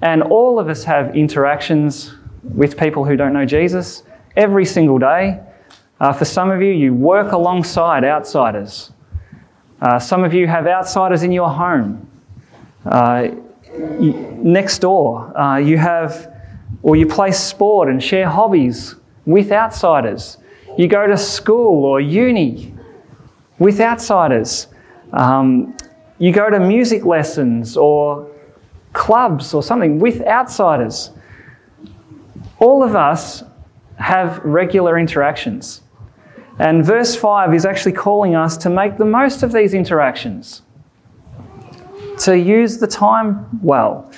And 0.03 0.23
all 0.23 0.59
of 0.59 0.69
us 0.69 0.83
have 0.85 1.16
interactions 1.16 2.12
with 2.42 2.77
people 2.77 3.05
who 3.05 3.16
don't 3.16 3.33
know 3.33 3.47
Jesus 3.47 4.03
every 4.37 4.64
single 4.64 4.99
day. 4.99 5.40
Uh, 5.99 6.13
for 6.13 6.27
some 6.27 6.51
of 6.51 6.61
you, 6.61 6.73
you 6.73 6.93
work 6.93 7.33
alongside 7.33 8.05
outsiders. 8.05 8.93
Uh, 9.81 9.99
some 9.99 10.25
of 10.25 10.35
you 10.35 10.47
have 10.47 10.67
outsiders 10.67 11.23
in 11.23 11.33
your 11.33 11.49
home. 11.49 12.07
Uh, 12.85 13.29
next 13.79 14.81
door, 14.81 15.37
uh, 15.39 15.57
you 15.57 15.79
have, 15.79 16.33
or 16.83 16.97
you 16.97 17.07
play 17.07 17.33
sport 17.33 17.89
and 17.89 18.03
share 18.03 18.29
hobbies 18.29 18.97
with 19.25 19.51
outsiders. 19.53 20.39
You 20.77 20.87
go 20.87 21.07
to 21.07 21.17
school 21.17 21.85
or 21.85 22.01
uni 22.01 22.75
with 23.59 23.81
outsiders. 23.81 24.67
Um, 25.13 25.77
you 26.19 26.33
go 26.33 26.51
to 26.51 26.61
music 26.61 27.05
lessons 27.05 27.77
or 27.77 28.31
clubs 28.93 29.55
or 29.55 29.63
something 29.63 29.99
with 29.99 30.21
outsiders. 30.23 31.11
All 32.59 32.83
of 32.83 32.95
us 32.95 33.43
have 33.99 34.39
regular 34.45 34.99
interactions. 34.99 35.83
And 36.59 36.85
verse 36.85 37.14
5 37.14 37.55
is 37.55 37.66
actually 37.66 37.92
calling 37.92 38.35
us 38.35 38.57
to 38.59 38.71
make 38.71 38.97
the 38.97 39.05
most 39.05 39.42
of 39.42 39.53
these 39.53 39.75
interactions, 39.75 40.62
to 42.21 42.38
use 42.38 42.79
the 42.79 42.87
time 42.87 43.47
well, 43.62 44.11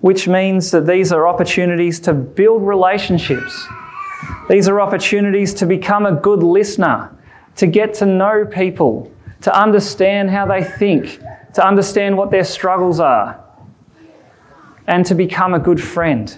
which 0.00 0.28
means 0.28 0.70
that 0.72 0.86
these 0.86 1.10
are 1.10 1.26
opportunities 1.26 1.98
to 2.00 2.12
build 2.12 2.66
relationships. 2.66 3.66
These 4.50 4.68
are 4.68 4.80
opportunities 4.80 5.54
to 5.54 5.66
become 5.66 6.04
a 6.04 6.12
good 6.12 6.42
listener, 6.42 7.16
to 7.56 7.66
get 7.66 7.94
to 7.94 8.06
know 8.06 8.44
people, 8.44 9.10
to 9.40 9.58
understand 9.58 10.30
how 10.30 10.44
they 10.44 10.62
think, 10.62 11.20
to 11.54 11.66
understand 11.66 12.16
what 12.16 12.30
their 12.30 12.44
struggles 12.44 13.00
are, 13.00 13.42
and 14.86 15.06
to 15.06 15.14
become 15.14 15.54
a 15.54 15.58
good 15.58 15.82
friend, 15.82 16.36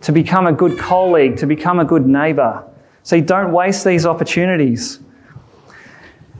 to 0.00 0.10
become 0.10 0.46
a 0.46 0.52
good 0.52 0.78
colleague, 0.78 1.36
to 1.36 1.46
become 1.46 1.78
a 1.78 1.84
good 1.84 2.06
neighbour. 2.06 2.64
See, 3.10 3.20
don't 3.20 3.50
waste 3.50 3.84
these 3.84 4.06
opportunities. 4.06 5.00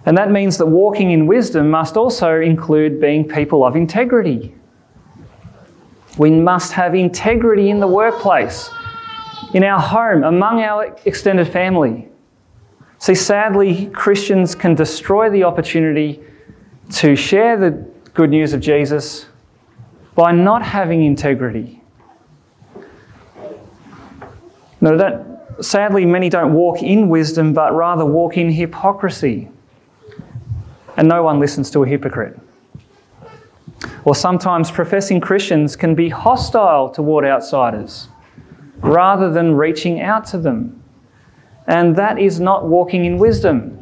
And 0.07 0.17
that 0.17 0.31
means 0.31 0.57
that 0.59 0.67
walking 0.67 1.11
in 1.11 1.27
wisdom 1.27 1.69
must 1.69 1.97
also 1.97 2.41
include 2.41 3.01
being 3.01 3.27
people 3.27 3.65
of 3.65 3.75
integrity. 3.75 4.55
We 6.17 6.31
must 6.31 6.71
have 6.75 6.95
integrity 6.95 7.71
in 7.71 7.81
the 7.81 7.89
workplace, 7.89 8.71
in 9.53 9.65
our 9.65 9.81
home, 9.81 10.23
among 10.23 10.63
our 10.63 10.97
extended 11.07 11.49
family. 11.49 12.09
See, 12.99 13.17
sadly, 13.17 13.87
Christians 13.87 14.55
can 14.55 14.77
destroy 14.77 15.29
the 15.29 15.43
opportunity 15.43 16.23
to 16.93 17.17
share 17.17 17.57
the 17.57 17.71
good 18.15 18.31
news 18.31 18.53
of 18.53 18.61
Jesus 18.61 19.27
by 20.15 20.31
not 20.31 20.63
having 20.63 21.05
integrity. 21.05 21.83
No, 24.81 24.97
that, 24.97 25.30
sadly, 25.61 26.05
many 26.05 26.29
don't 26.29 26.53
walk 26.53 26.83
in 26.83 27.09
wisdom, 27.09 27.53
but 27.53 27.75
rather 27.75 28.05
walk 28.05 28.37
in 28.37 28.51
hypocrisy. 28.51 29.49
And 30.97 31.09
no 31.09 31.23
one 31.23 31.39
listens 31.41 31.71
to 31.73 31.83
a 31.83 31.87
hypocrite. 31.87 32.39
Or 34.05 34.15
sometimes 34.15 34.71
professing 34.71 35.21
Christians 35.21 35.77
can 35.77 35.95
be 35.95 36.09
hostile 36.09 36.91
toward 36.91 37.25
outsiders 37.25 38.09
rather 38.79 39.31
than 39.31 39.55
reaching 39.55 40.01
out 40.01 40.25
to 40.27 40.39
them. 40.39 40.83
And 41.67 41.95
that 41.97 42.19
is 42.19 42.41
not 42.41 42.67
walking 42.67 43.05
in 43.05 43.19
wisdom, 43.19 43.79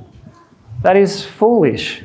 that 0.82 0.96
is 0.96 1.24
foolish. 1.24 2.02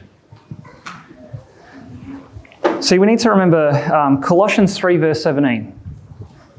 See, 2.80 3.00
we 3.00 3.08
need 3.08 3.20
to 3.20 3.30
remember 3.30 3.70
um, 3.94 4.22
Colossians 4.22 4.78
3, 4.78 4.98
verse 4.98 5.24
17, 5.24 5.80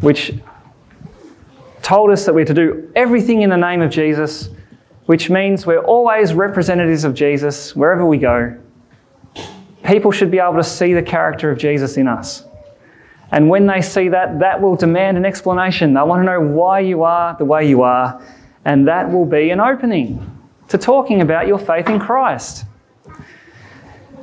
which 0.00 0.32
told 1.84 2.10
us 2.10 2.24
that 2.24 2.34
we're 2.34 2.46
to 2.46 2.54
do 2.54 2.90
everything 2.96 3.42
in 3.42 3.50
the 3.50 3.56
name 3.56 3.82
of 3.82 3.90
Jesus, 3.90 4.48
which 5.06 5.28
means 5.28 5.66
we're 5.66 5.84
always 5.84 6.32
representatives 6.32 7.04
of 7.04 7.14
Jesus 7.14 7.76
wherever 7.76 8.06
we 8.06 8.16
go. 8.16 8.58
People 9.84 10.10
should 10.10 10.30
be 10.30 10.38
able 10.38 10.54
to 10.54 10.64
see 10.64 10.94
the 10.94 11.02
character 11.02 11.50
of 11.50 11.58
Jesus 11.58 11.98
in 11.98 12.08
us. 12.08 12.44
And 13.30 13.50
when 13.50 13.66
they 13.66 13.82
see 13.82 14.08
that, 14.08 14.38
that 14.38 14.62
will 14.62 14.76
demand 14.76 15.18
an 15.18 15.26
explanation. 15.26 15.92
They 15.92 16.00
want 16.02 16.20
to 16.20 16.24
know 16.24 16.40
why 16.40 16.80
you 16.80 17.02
are 17.02 17.36
the 17.36 17.44
way 17.44 17.68
you 17.68 17.82
are, 17.82 18.22
and 18.64 18.88
that 18.88 19.10
will 19.12 19.26
be 19.26 19.50
an 19.50 19.60
opening 19.60 20.30
to 20.68 20.78
talking 20.78 21.20
about 21.20 21.46
your 21.46 21.58
faith 21.58 21.88
in 21.90 21.98
Christ. 21.98 22.64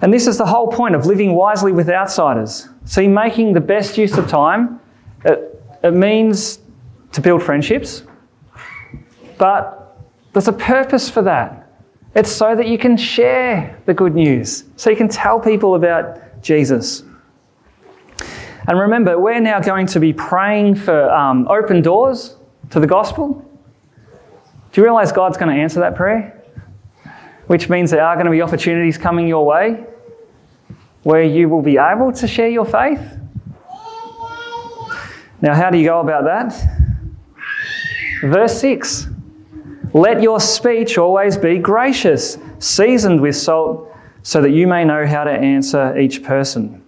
And 0.01 0.11
this 0.11 0.25
is 0.25 0.39
the 0.39 0.47
whole 0.47 0.67
point 0.67 0.95
of 0.95 1.05
living 1.05 1.35
wisely 1.35 1.71
with 1.71 1.89
outsiders. 1.89 2.69
See, 2.85 3.07
making 3.07 3.53
the 3.53 3.61
best 3.61 3.99
use 3.99 4.17
of 4.17 4.27
time, 4.27 4.79
it, 5.23 5.61
it 5.83 5.93
means 5.93 6.60
to 7.11 7.21
build 7.21 7.43
friendships, 7.43 8.03
but 9.37 9.97
there's 10.33 10.47
a 10.47 10.53
purpose 10.53 11.09
for 11.09 11.21
that. 11.23 11.67
It's 12.15 12.31
so 12.31 12.55
that 12.55 12.67
you 12.67 12.77
can 12.77 12.97
share 12.97 13.79
the 13.85 13.93
good 13.93 14.15
news, 14.15 14.65
so 14.75 14.89
you 14.89 14.95
can 14.95 15.07
tell 15.07 15.39
people 15.39 15.75
about 15.75 16.41
Jesus. 16.41 17.03
And 18.67 18.79
remember, 18.79 19.17
we're 19.17 19.39
now 19.39 19.59
going 19.59 19.87
to 19.87 19.99
be 19.99 20.13
praying 20.13 20.75
for 20.75 21.09
um, 21.11 21.47
open 21.47 21.81
doors 21.81 22.35
to 22.69 22.79
the 22.79 22.87
gospel. 22.87 23.45
Do 24.71 24.81
you 24.81 24.83
realize 24.83 25.11
God's 25.11 25.37
going 25.37 25.53
to 25.53 25.61
answer 25.61 25.79
that 25.79 25.95
prayer? 25.95 26.43
Which 27.47 27.69
means 27.69 27.91
there 27.91 28.03
are 28.03 28.15
going 28.15 28.25
to 28.25 28.31
be 28.31 28.41
opportunities 28.41 28.97
coming 28.97 29.27
your 29.27 29.45
way 29.45 29.85
where 31.03 31.23
you 31.23 31.49
will 31.49 31.61
be 31.61 31.77
able 31.77 32.11
to 32.13 32.27
share 32.27 32.49
your 32.49 32.65
faith. 32.65 33.01
Now, 35.41 35.55
how 35.55 35.71
do 35.71 35.77
you 35.77 35.85
go 35.85 35.99
about 35.99 36.23
that? 36.25 36.80
Verse 38.21 38.59
6 38.59 39.07
let 39.93 40.21
your 40.21 40.39
speech 40.39 40.97
always 40.97 41.35
be 41.35 41.57
gracious, 41.57 42.37
seasoned 42.59 43.19
with 43.19 43.35
salt, 43.35 43.93
so 44.23 44.41
that 44.41 44.51
you 44.51 44.65
may 44.65 44.85
know 44.85 45.05
how 45.05 45.25
to 45.25 45.31
answer 45.31 45.97
each 45.97 46.23
person. 46.23 46.81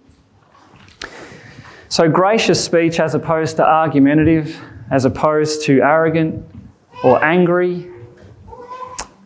So, 1.90 2.08
gracious 2.08 2.64
speech 2.64 3.00
as 3.00 3.14
opposed 3.14 3.56
to 3.56 3.64
argumentative, 3.64 4.58
as 4.90 5.04
opposed 5.04 5.62
to 5.66 5.82
arrogant 5.82 6.44
or 7.02 7.22
angry. 7.22 7.90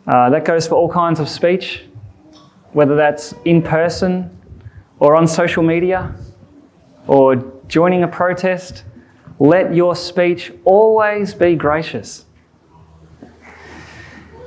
Uh, 0.05 0.29
that 0.29 0.43
goes 0.43 0.67
for 0.67 0.75
all 0.75 0.91
kinds 0.91 1.21
of 1.21 1.29
speech, 1.29 1.85
whether 2.73 2.95
that's 2.95 3.33
in 3.45 3.61
person 3.61 4.35
or 4.99 5.15
on 5.15 5.25
social 5.25 5.63
media 5.63 6.13
or 7.07 7.35
joining 7.67 8.03
a 8.03 8.07
protest. 8.07 8.83
Let 9.39 9.73
your 9.73 9.95
speech 9.95 10.51
always 10.65 11.33
be 11.33 11.55
gracious. 11.55 12.25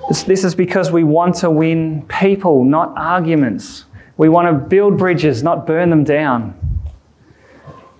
This, 0.08 0.24
this 0.24 0.44
is 0.44 0.54
because 0.54 0.90
we 0.90 1.04
want 1.04 1.36
to 1.36 1.50
win 1.50 2.02
people, 2.08 2.64
not 2.64 2.92
arguments. 2.96 3.86
We 4.18 4.28
want 4.28 4.48
to 4.48 4.52
build 4.52 4.98
bridges, 4.98 5.42
not 5.42 5.66
burn 5.66 5.88
them 5.88 6.04
down. 6.04 6.58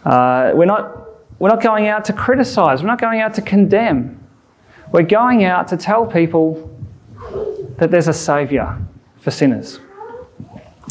Uh, 0.04 0.52
we're, 0.54 0.66
not, 0.66 1.08
we're 1.38 1.48
not 1.48 1.62
going 1.62 1.86
out 1.86 2.04
to 2.06 2.12
criticize, 2.12 2.82
we're 2.82 2.88
not 2.88 3.00
going 3.00 3.20
out 3.20 3.34
to 3.34 3.42
condemn. 3.42 4.18
We're 4.92 5.02
going 5.02 5.44
out 5.44 5.68
to 5.68 5.76
tell 5.78 6.06
people 6.06 6.68
that 7.78 7.90
there's 7.90 8.08
a 8.08 8.12
Saviour 8.12 8.78
for 9.18 9.30
sinners. 9.30 9.80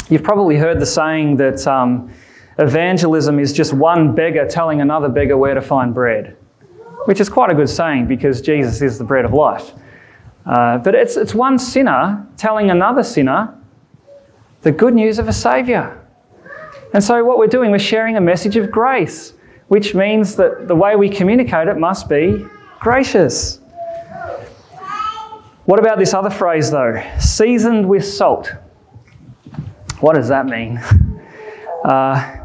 You've 0.09 0.23
probably 0.23 0.57
heard 0.57 0.79
the 0.79 0.85
saying 0.85 1.37
that 1.37 1.67
um, 1.67 2.11
evangelism 2.57 3.39
is 3.39 3.53
just 3.53 3.73
one 3.73 4.13
beggar 4.13 4.47
telling 4.47 4.81
another 4.81 5.09
beggar 5.09 5.37
where 5.37 5.53
to 5.53 5.61
find 5.61 5.93
bread, 5.93 6.35
which 7.05 7.19
is 7.19 7.29
quite 7.29 7.51
a 7.51 7.55
good 7.55 7.69
saying 7.69 8.07
because 8.07 8.41
Jesus 8.41 8.81
is 8.81 8.97
the 8.97 9.03
bread 9.03 9.25
of 9.25 9.33
life. 9.33 9.71
Uh, 10.45 10.77
but 10.79 10.95
it's, 10.95 11.17
it's 11.17 11.35
one 11.35 11.57
sinner 11.59 12.27
telling 12.37 12.71
another 12.71 13.03
sinner 13.03 13.57
the 14.61 14.71
good 14.71 14.93
news 14.93 15.19
of 15.19 15.27
a 15.27 15.33
Saviour. 15.33 15.97
And 16.93 17.03
so, 17.03 17.23
what 17.23 17.37
we're 17.37 17.47
doing, 17.47 17.71
we're 17.71 17.79
sharing 17.79 18.17
a 18.17 18.21
message 18.21 18.57
of 18.57 18.69
grace, 18.69 19.33
which 19.69 19.95
means 19.95 20.35
that 20.35 20.67
the 20.67 20.75
way 20.75 20.95
we 20.95 21.09
communicate 21.09 21.67
it 21.67 21.77
must 21.77 22.09
be 22.09 22.45
gracious. 22.79 23.59
What 25.65 25.79
about 25.79 25.99
this 25.99 26.13
other 26.13 26.29
phrase, 26.29 26.69
though? 26.69 27.01
Seasoned 27.19 27.87
with 27.87 28.05
salt. 28.05 28.53
What 29.99 30.15
does 30.15 30.27
that 30.29 30.45
mean? 30.45 30.79
Uh, 31.83 32.40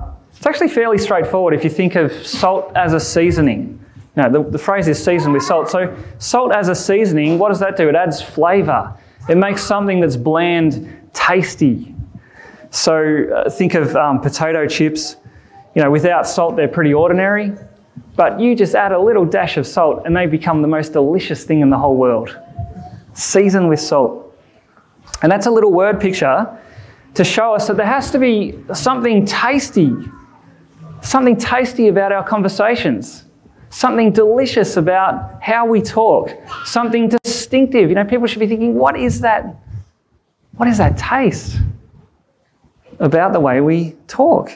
it's 0.47 0.55
actually 0.55 0.73
fairly 0.73 0.97
straightforward 0.97 1.55
if 1.55 1.65
you 1.65 1.71
think 1.71 1.97
of 1.97 2.13
salt 2.25 2.71
as 2.77 2.93
a 2.93 3.01
seasoning. 3.01 3.85
Now, 4.15 4.29
the, 4.29 4.45
the 4.45 4.59
phrase 4.59 4.87
is 4.87 5.03
seasoned 5.03 5.35
with 5.35 5.43
salt. 5.43 5.69
So, 5.69 5.97
salt 6.19 6.55
as 6.55 6.69
a 6.69 6.75
seasoning, 6.75 7.37
what 7.37 7.49
does 7.49 7.59
that 7.59 7.77
do? 7.77 7.89
It 7.89 7.97
adds 7.97 8.23
flavour. 8.23 8.97
It 9.29 9.37
makes 9.39 9.61
something 9.61 9.99
that's 9.99 10.15
bland 10.15 11.11
tasty. 11.13 11.97
So, 12.71 13.25
uh, 13.35 13.51
think 13.51 13.75
of 13.75 13.97
um, 13.97 14.21
potato 14.21 14.69
chips. 14.69 15.17
You 15.75 15.83
know, 15.83 15.91
without 15.91 16.29
salt, 16.29 16.55
they're 16.55 16.69
pretty 16.69 16.95
ordinary. 16.95 17.53
But 18.15 18.39
you 18.39 18.55
just 18.55 18.77
add 18.77 18.93
a 18.93 19.01
little 19.01 19.25
dash 19.25 19.57
of 19.57 19.67
salt 19.67 20.03
and 20.07 20.17
they 20.17 20.27
become 20.27 20.63
the 20.63 20.69
most 20.69 20.93
delicious 20.93 21.43
thing 21.43 21.59
in 21.59 21.71
the 21.71 21.79
whole 21.79 21.97
world. 21.97 22.39
Seasoned 23.15 23.69
with 23.69 23.81
salt. 23.81 24.33
And 25.23 25.33
that's 25.33 25.47
a 25.47 25.51
little 25.51 25.73
word 25.73 26.01
picture 26.01 26.47
to 27.15 27.25
show 27.25 27.53
us 27.53 27.67
that 27.67 27.77
there 27.77 27.87
has 27.87 28.13
to 28.13 28.21
be 28.21 28.57
something 28.73 29.27
tasty, 29.27 29.93
something 31.01 31.37
tasty 31.37 31.89
about 31.89 32.13
our 32.13 32.27
conversations 32.27 33.27
something 33.71 34.13
delicious 34.13 34.77
about 34.77 35.43
how 35.43 35.67
we 35.67 35.83
talk, 35.83 36.31
something 36.65 37.09
distinctive. 37.09 37.89
You 37.89 37.95
know, 37.95 38.05
people 38.05 38.27
should 38.27 38.41
be 38.41 38.47
thinking, 38.47 38.75
what 38.75 38.99
is 38.99 39.21
that? 39.21 39.55
What 40.57 40.69
is 40.69 40.79
that 40.79 40.97
taste 40.97 41.59
about 42.99 43.35
the 43.35 43.41
way 43.41 43.61
we 43.61 43.95
talk? 44.07 44.51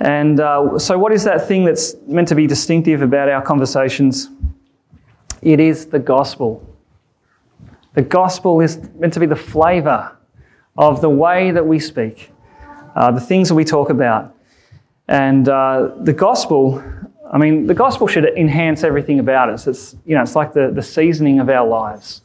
And 0.00 0.40
uh, 0.40 0.78
so, 0.78 0.98
what 0.98 1.12
is 1.12 1.24
that 1.24 1.46
thing 1.46 1.64
that's 1.64 1.94
meant 2.06 2.26
to 2.28 2.34
be 2.34 2.46
distinctive 2.46 3.02
about 3.02 3.28
our 3.28 3.42
conversations? 3.42 4.30
It 5.42 5.60
is 5.60 5.86
the 5.86 5.98
gospel. 5.98 6.66
The 7.94 8.02
gospel 8.02 8.60
is 8.60 8.78
meant 8.98 9.12
to 9.14 9.20
be 9.20 9.26
the 9.26 9.36
flavour 9.36 10.16
of 10.76 11.00
the 11.00 11.10
way 11.10 11.50
that 11.50 11.66
we 11.66 11.78
speak, 11.78 12.32
uh, 12.94 13.10
the 13.12 13.20
things 13.20 13.48
that 13.48 13.54
we 13.54 13.64
talk 13.64 13.90
about. 13.90 14.34
And 15.10 15.46
uh, 15.48 15.90
the 15.98 16.14
gospel 16.14 16.82
I 17.32 17.38
mean, 17.38 17.66
the 17.66 17.74
gospel 17.74 18.08
should 18.08 18.24
enhance 18.36 18.82
everything 18.82 19.20
about 19.20 19.50
us. 19.50 19.66
It's, 19.66 19.94
you 20.04 20.16
know, 20.16 20.22
it's 20.22 20.34
like 20.34 20.52
the, 20.52 20.72
the 20.74 20.82
seasoning 20.82 21.38
of 21.38 21.48
our 21.48 21.66
lives. 21.66 22.22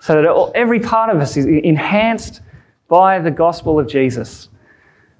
So 0.00 0.14
that 0.14 0.26
all, 0.26 0.52
every 0.54 0.80
part 0.80 1.14
of 1.14 1.20
us 1.20 1.36
is 1.36 1.44
enhanced 1.44 2.40
by 2.88 3.18
the 3.18 3.30
gospel 3.30 3.78
of 3.78 3.86
Jesus. 3.86 4.48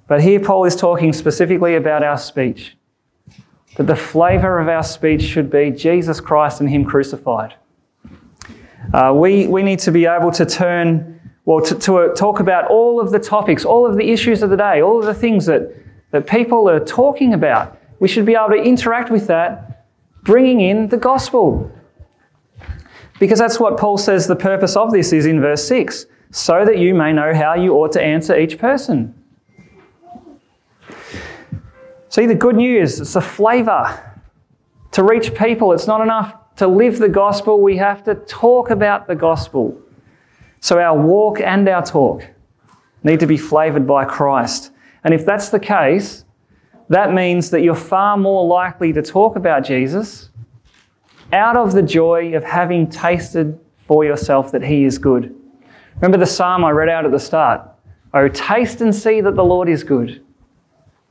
But 0.07 0.23
here 0.23 0.39
Paul 0.39 0.65
is 0.65 0.75
talking 0.75 1.13
specifically 1.13 1.75
about 1.75 2.03
our 2.03 2.17
speech. 2.17 2.75
That 3.75 3.85
the 3.85 3.95
flavour 3.95 4.57
of 4.57 4.67
our 4.67 4.81
speech 4.81 5.21
should 5.21 5.51
be 5.51 5.69
Jesus 5.69 6.19
Christ 6.19 6.59
and 6.59 6.67
Him 6.69 6.83
crucified. 6.83 7.53
Uh, 8.91 9.13
we, 9.15 9.45
we 9.45 9.61
need 9.61 9.77
to 9.79 9.91
be 9.91 10.07
able 10.07 10.31
to 10.31 10.45
turn 10.45 11.19
well, 11.45 11.63
to, 11.65 11.75
to 11.75 11.97
uh, 11.97 12.15
talk 12.15 12.39
about 12.39 12.69
all 12.69 12.99
of 12.99 13.11
the 13.11 13.19
topics, 13.19 13.63
all 13.65 13.85
of 13.85 13.95
the 13.95 14.11
issues 14.11 14.41
of 14.41 14.49
the 14.49 14.57
day, 14.57 14.81
all 14.81 14.99
of 14.99 15.05
the 15.05 15.13
things 15.13 15.45
that, 15.45 15.75
that 16.11 16.27
people 16.27 16.69
are 16.69 16.79
talking 16.79 17.33
about. 17.33 17.77
We 17.99 18.07
should 18.07 18.25
be 18.25 18.35
able 18.35 18.49
to 18.49 18.61
interact 18.61 19.09
with 19.11 19.27
that, 19.27 19.85
bringing 20.23 20.61
in 20.61 20.87
the 20.87 20.97
gospel. 20.97 21.71
Because 23.19 23.39
that's 23.39 23.59
what 23.59 23.77
Paul 23.77 23.97
says 23.97 24.27
the 24.27 24.35
purpose 24.35 24.75
of 24.75 24.91
this 24.91 25.11
is 25.11 25.25
in 25.25 25.41
verse 25.41 25.67
6 25.67 26.05
so 26.31 26.63
that 26.63 26.77
you 26.77 26.93
may 26.93 27.11
know 27.11 27.33
how 27.33 27.55
you 27.55 27.73
ought 27.73 27.91
to 27.93 28.01
answer 28.01 28.37
each 28.37 28.57
person. 28.57 29.13
See, 32.09 32.25
the 32.25 32.35
good 32.35 32.55
news, 32.55 32.99
it's 32.99 33.15
a 33.15 33.21
flavour. 33.21 34.05
To 34.93 35.03
reach 35.03 35.35
people, 35.35 35.73
it's 35.73 35.87
not 35.87 36.01
enough 36.01 36.33
to 36.59 36.67
live 36.67 36.99
the 36.99 37.07
gospel, 37.07 37.61
we 37.61 37.77
have 37.77 38.03
to 38.03 38.15
talk 38.15 38.69
about 38.69 39.07
the 39.07 39.15
gospel. 39.15 39.79
So 40.59 40.77
our 40.77 40.99
walk 40.99 41.39
and 41.39 41.67
our 41.69 41.85
talk 41.85 42.27
need 43.01 43.21
to 43.21 43.27
be 43.27 43.37
flavoured 43.37 43.87
by 43.87 44.03
Christ. 44.03 44.71
And 45.03 45.13
if 45.13 45.25
that's 45.25 45.49
the 45.49 45.59
case, 45.59 46.25
that 46.89 47.13
means 47.13 47.49
that 47.51 47.61
you're 47.61 47.75
far 47.75 48.17
more 48.17 48.45
likely 48.45 48.91
to 48.93 49.01
talk 49.01 49.35
about 49.35 49.63
Jesus 49.63 50.29
out 51.31 51.55
of 51.55 51.73
the 51.73 51.83
joy 51.83 52.35
of 52.35 52.43
having 52.43 52.89
tasted 52.89 53.59
for 53.85 54.03
yourself 54.03 54.51
that 54.51 54.63
He 54.63 54.83
is 54.83 54.97
good. 54.97 55.35
Remember 55.95 56.17
the 56.17 56.25
psalm 56.25 56.63
I 56.63 56.71
read 56.71 56.89
out 56.89 57.05
at 57.05 57.11
the 57.11 57.19
start? 57.19 57.61
Oh, 58.13 58.27
taste 58.27 58.81
and 58.81 58.93
see 58.93 59.21
that 59.21 59.35
the 59.35 59.43
Lord 59.43 59.69
is 59.69 59.83
good. 59.83 60.23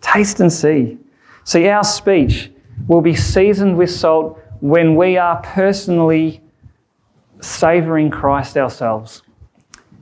Taste 0.00 0.40
and 0.40 0.52
see. 0.52 0.98
See, 1.44 1.68
our 1.68 1.84
speech 1.84 2.50
will 2.88 3.00
be 3.00 3.14
seasoned 3.14 3.76
with 3.76 3.90
salt 3.90 4.40
when 4.60 4.96
we 4.96 5.16
are 5.16 5.40
personally 5.42 6.40
savouring 7.40 8.10
Christ 8.10 8.56
ourselves. 8.56 9.22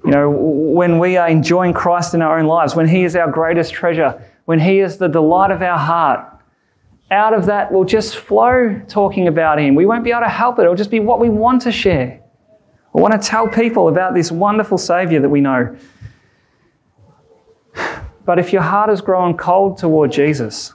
You 0.07 0.13
know, 0.13 0.31
when 0.31 1.01
we 1.01 1.17
are 1.17 1.29
enjoying 1.29 1.73
Christ 1.73 2.15
in 2.15 2.23
our 2.23 2.39
own 2.39 2.47
lives, 2.47 2.77
when 2.77 2.87
He 2.87 3.03
is 3.03 3.17
our 3.17 3.29
greatest 3.29 3.75
treasure, 3.75 4.23
when 4.45 4.61
He 4.61 4.79
is 4.79 4.99
the 4.99 5.09
delight 5.09 5.51
of 5.51 5.63
our 5.63 5.77
heart, 5.77 6.33
out 7.11 7.35
of 7.35 7.47
that 7.47 7.73
will 7.73 7.85
just 7.85 8.17
flow 8.17 8.81
talking 8.87 9.27
about 9.27 9.59
Him. 9.59 9.75
We 9.75 9.85
won't 9.85 10.05
be 10.05 10.11
able 10.11 10.21
to 10.21 10.29
help 10.29 10.61
it. 10.61 10.63
It'll 10.63 10.77
just 10.77 10.93
be 10.93 11.01
what 11.01 11.19
we 11.19 11.29
want 11.29 11.63
to 11.63 11.73
share. 11.73 12.21
We 12.93 13.03
want 13.03 13.21
to 13.21 13.29
tell 13.29 13.49
people 13.49 13.89
about 13.89 14.15
this 14.15 14.31
wonderful 14.31 14.79
Saviour 14.79 15.21
that 15.21 15.29
we 15.29 15.41
know. 15.41 15.77
But 18.25 18.39
if 18.39 18.53
your 18.53 18.63
heart 18.63 18.91
has 18.91 19.01
grown 19.01 19.37
cold 19.37 19.77
toward 19.77 20.13
Jesus, 20.13 20.73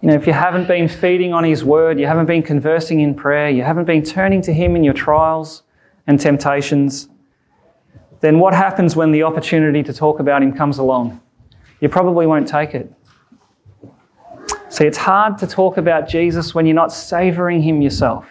you 0.00 0.08
know, 0.08 0.14
if 0.14 0.24
you 0.24 0.32
haven't 0.32 0.68
been 0.68 0.86
feeding 0.86 1.32
on 1.32 1.42
His 1.42 1.64
Word, 1.64 1.98
you 1.98 2.06
haven't 2.06 2.26
been 2.26 2.44
conversing 2.44 3.00
in 3.00 3.16
prayer, 3.16 3.50
you 3.50 3.64
haven't 3.64 3.86
been 3.86 4.04
turning 4.04 4.40
to 4.42 4.52
Him 4.52 4.76
in 4.76 4.84
your 4.84 4.94
trials 4.94 5.64
and 6.06 6.20
temptations, 6.20 7.08
then 8.20 8.38
what 8.38 8.54
happens 8.54 8.96
when 8.96 9.12
the 9.12 9.22
opportunity 9.22 9.82
to 9.82 9.92
talk 9.92 10.20
about 10.20 10.42
Him 10.42 10.52
comes 10.52 10.78
along? 10.78 11.20
You 11.80 11.88
probably 11.88 12.26
won't 12.26 12.48
take 12.48 12.74
it. 12.74 12.92
See, 14.68 14.84
it's 14.84 14.98
hard 14.98 15.38
to 15.38 15.46
talk 15.46 15.76
about 15.76 16.08
Jesus 16.08 16.54
when 16.54 16.66
you're 16.66 16.74
not 16.74 16.92
savouring 16.92 17.62
Him 17.62 17.80
yourself. 17.80 18.26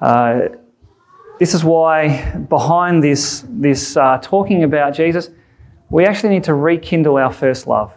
Uh, 0.00 0.48
this 1.38 1.54
is 1.54 1.64
why, 1.64 2.32
behind 2.48 3.02
this, 3.02 3.44
this 3.48 3.96
uh, 3.96 4.18
talking 4.22 4.64
about 4.64 4.94
Jesus, 4.94 5.30
we 5.90 6.06
actually 6.06 6.30
need 6.30 6.44
to 6.44 6.54
rekindle 6.54 7.16
our 7.16 7.32
first 7.32 7.66
love. 7.66 7.92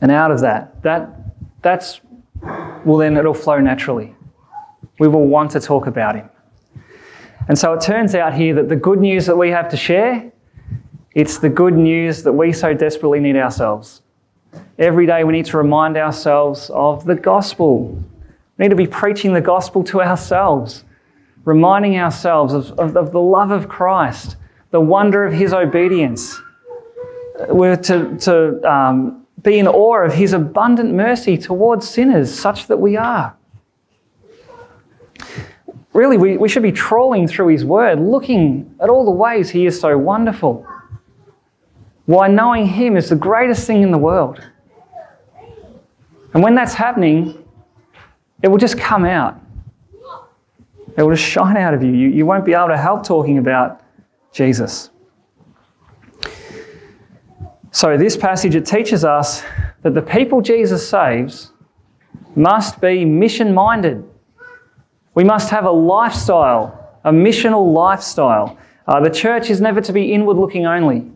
And 0.00 0.10
out 0.10 0.30
of 0.30 0.40
that, 0.40 0.82
that 0.82 1.10
that's 1.62 2.00
well 2.84 2.98
then 2.98 3.16
it'll 3.16 3.32
flow 3.32 3.58
naturally. 3.58 4.14
We 4.98 5.08
will 5.08 5.26
want 5.26 5.50
to 5.52 5.60
talk 5.60 5.86
about 5.86 6.16
him. 6.16 6.28
And 7.48 7.58
so 7.58 7.72
it 7.74 7.80
turns 7.80 8.14
out 8.14 8.34
here 8.34 8.54
that 8.54 8.68
the 8.68 8.76
good 8.76 9.00
news 9.00 9.26
that 9.26 9.36
we 9.36 9.50
have 9.50 9.68
to 9.70 9.76
share, 9.76 10.32
it's 11.14 11.38
the 11.38 11.48
good 11.48 11.74
news 11.74 12.22
that 12.22 12.32
we 12.32 12.52
so 12.52 12.74
desperately 12.74 13.20
need 13.20 13.36
ourselves. 13.36 14.02
Every 14.78 15.06
day 15.06 15.24
we 15.24 15.32
need 15.32 15.46
to 15.46 15.56
remind 15.56 15.96
ourselves 15.96 16.70
of 16.70 17.04
the 17.04 17.14
gospel. 17.14 18.02
We 18.56 18.64
need 18.64 18.70
to 18.70 18.76
be 18.76 18.86
preaching 18.86 19.32
the 19.32 19.40
gospel 19.40 19.84
to 19.84 20.00
ourselves, 20.00 20.84
reminding 21.44 21.98
ourselves 21.98 22.54
of, 22.54 22.72
of, 22.78 22.96
of 22.96 23.12
the 23.12 23.20
love 23.20 23.50
of 23.50 23.68
Christ, 23.68 24.36
the 24.70 24.80
wonder 24.80 25.24
of 25.24 25.32
his 25.32 25.52
obedience. 25.52 26.40
We're 27.48 27.76
to, 27.76 28.16
to 28.18 28.70
um, 28.70 29.26
be 29.42 29.58
in 29.58 29.68
awe 29.68 30.04
of 30.04 30.14
his 30.14 30.32
abundant 30.32 30.94
mercy 30.94 31.36
towards 31.36 31.88
sinners, 31.88 32.32
such 32.32 32.68
that 32.68 32.78
we 32.78 32.96
are. 32.96 33.36
Really, 35.94 36.18
we, 36.18 36.36
we 36.36 36.48
should 36.48 36.64
be 36.64 36.72
trawling 36.72 37.28
through 37.28 37.48
his 37.48 37.64
word, 37.64 38.00
looking 38.00 38.74
at 38.80 38.90
all 38.90 39.04
the 39.04 39.12
ways 39.12 39.48
he 39.48 39.64
is 39.64 39.80
so 39.80 39.96
wonderful. 39.96 40.66
Why 42.06 42.26
knowing 42.26 42.66
him 42.66 42.96
is 42.96 43.08
the 43.08 43.16
greatest 43.16 43.64
thing 43.66 43.82
in 43.82 43.92
the 43.92 43.98
world. 43.98 44.44
And 46.34 46.42
when 46.42 46.56
that's 46.56 46.74
happening, 46.74 47.44
it 48.42 48.48
will 48.48 48.58
just 48.58 48.76
come 48.76 49.04
out. 49.04 49.40
It 50.96 51.02
will 51.02 51.14
just 51.14 51.24
shine 51.24 51.56
out 51.56 51.74
of 51.74 51.82
you. 51.82 51.92
You, 51.92 52.08
you 52.08 52.26
won't 52.26 52.44
be 52.44 52.54
able 52.54 52.68
to 52.68 52.76
help 52.76 53.06
talking 53.06 53.38
about 53.38 53.80
Jesus. 54.32 54.90
So, 57.70 57.96
this 57.96 58.16
passage 58.16 58.54
it 58.54 58.66
teaches 58.66 59.04
us 59.04 59.42
that 59.82 59.94
the 59.94 60.02
people 60.02 60.40
Jesus 60.40 60.88
saves 60.88 61.52
must 62.34 62.80
be 62.80 63.04
mission 63.04 63.54
minded. 63.54 64.04
We 65.14 65.24
must 65.24 65.50
have 65.50 65.64
a 65.64 65.70
lifestyle, 65.70 66.98
a 67.04 67.12
missional 67.12 67.72
lifestyle. 67.72 68.58
Uh, 68.86 69.00
the 69.00 69.10
church 69.10 69.50
is 69.50 69.60
never 69.60 69.80
to 69.80 69.92
be 69.92 70.12
inward 70.12 70.36
looking 70.36 70.66
only, 70.66 71.10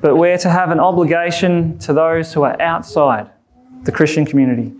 but 0.00 0.16
we're 0.16 0.38
to 0.38 0.50
have 0.50 0.70
an 0.70 0.80
obligation 0.80 1.78
to 1.80 1.92
those 1.92 2.32
who 2.32 2.42
are 2.42 2.60
outside 2.60 3.30
the 3.82 3.92
Christian 3.92 4.24
community. 4.24 4.72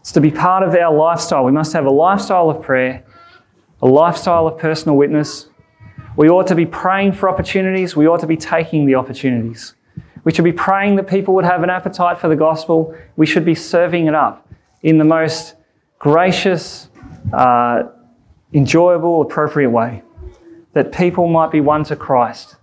It's 0.00 0.12
to 0.12 0.20
be 0.20 0.30
part 0.30 0.62
of 0.62 0.74
our 0.74 0.94
lifestyle. 0.94 1.44
We 1.44 1.52
must 1.52 1.72
have 1.72 1.84
a 1.84 1.90
lifestyle 1.90 2.48
of 2.48 2.62
prayer, 2.62 3.04
a 3.82 3.86
lifestyle 3.86 4.46
of 4.46 4.58
personal 4.58 4.96
witness, 4.96 5.50
we 6.20 6.28
ought 6.28 6.48
to 6.48 6.54
be 6.54 6.66
praying 6.66 7.12
for 7.12 7.30
opportunities. 7.30 7.96
We 7.96 8.06
ought 8.06 8.20
to 8.20 8.26
be 8.26 8.36
taking 8.36 8.84
the 8.84 8.96
opportunities. 8.96 9.74
We 10.22 10.32
should 10.32 10.44
be 10.44 10.52
praying 10.52 10.96
that 10.96 11.08
people 11.08 11.32
would 11.36 11.46
have 11.46 11.62
an 11.62 11.70
appetite 11.70 12.18
for 12.18 12.28
the 12.28 12.36
gospel. 12.36 12.94
We 13.16 13.24
should 13.24 13.46
be 13.46 13.54
serving 13.54 14.06
it 14.06 14.14
up 14.14 14.46
in 14.82 14.98
the 14.98 15.04
most 15.04 15.54
gracious, 15.98 16.89
uh, 17.32 17.84
enjoyable, 18.52 19.22
appropriate 19.22 19.70
way, 19.70 20.02
that 20.72 20.92
people 20.92 21.28
might 21.28 21.50
be 21.50 21.60
won 21.60 21.84
to 21.84 21.96
Christ. 21.96 22.56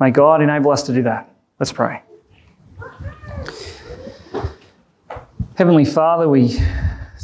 May 0.00 0.10
God 0.10 0.42
enable 0.42 0.70
us 0.70 0.82
to 0.84 0.92
do 0.92 1.02
that. 1.02 1.32
Let's 1.58 1.72
pray. 1.72 2.02
Heavenly 5.54 5.84
Father, 5.84 6.28
we 6.28 6.58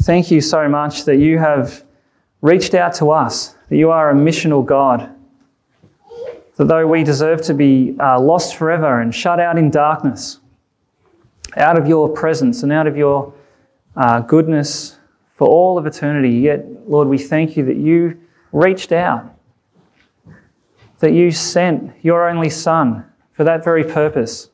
thank 0.02 0.30
you 0.30 0.40
so 0.40 0.68
much 0.68 1.04
that 1.04 1.16
you 1.16 1.38
have 1.38 1.84
reached 2.40 2.74
out 2.74 2.94
to 2.94 3.10
us 3.10 3.56
that 3.68 3.76
you 3.76 3.90
are 3.90 4.10
a 4.10 4.14
missional 4.14 4.64
God. 4.64 5.10
That 6.56 6.68
though 6.68 6.86
we 6.86 7.04
deserve 7.04 7.42
to 7.42 7.54
be 7.54 7.96
uh, 8.00 8.20
lost 8.20 8.56
forever 8.56 9.00
and 9.00 9.14
shut 9.14 9.40
out 9.40 9.58
in 9.58 9.70
darkness, 9.70 10.38
out 11.56 11.78
of 11.78 11.86
your 11.88 12.08
presence 12.08 12.62
and 12.62 12.72
out 12.72 12.86
of 12.86 12.96
your 12.96 13.32
uh, 13.96 14.20
goodness 14.20 14.97
for 15.38 15.48
all 15.48 15.79
of 15.79 15.87
eternity, 15.87 16.31
yet, 16.31 16.66
Lord, 16.87 17.09
we 17.09 17.16
thank 17.16 17.57
you 17.57 17.64
that 17.64 17.77
you 17.77 18.20
reached 18.53 18.92
out, 18.92 19.35
that 20.98 21.12
you 21.12 21.31
sent 21.31 21.92
your 22.03 22.29
only 22.29 22.51
Son 22.51 23.07
for 23.33 23.44
that 23.44 23.64
very 23.64 23.85
purpose, 23.85 24.51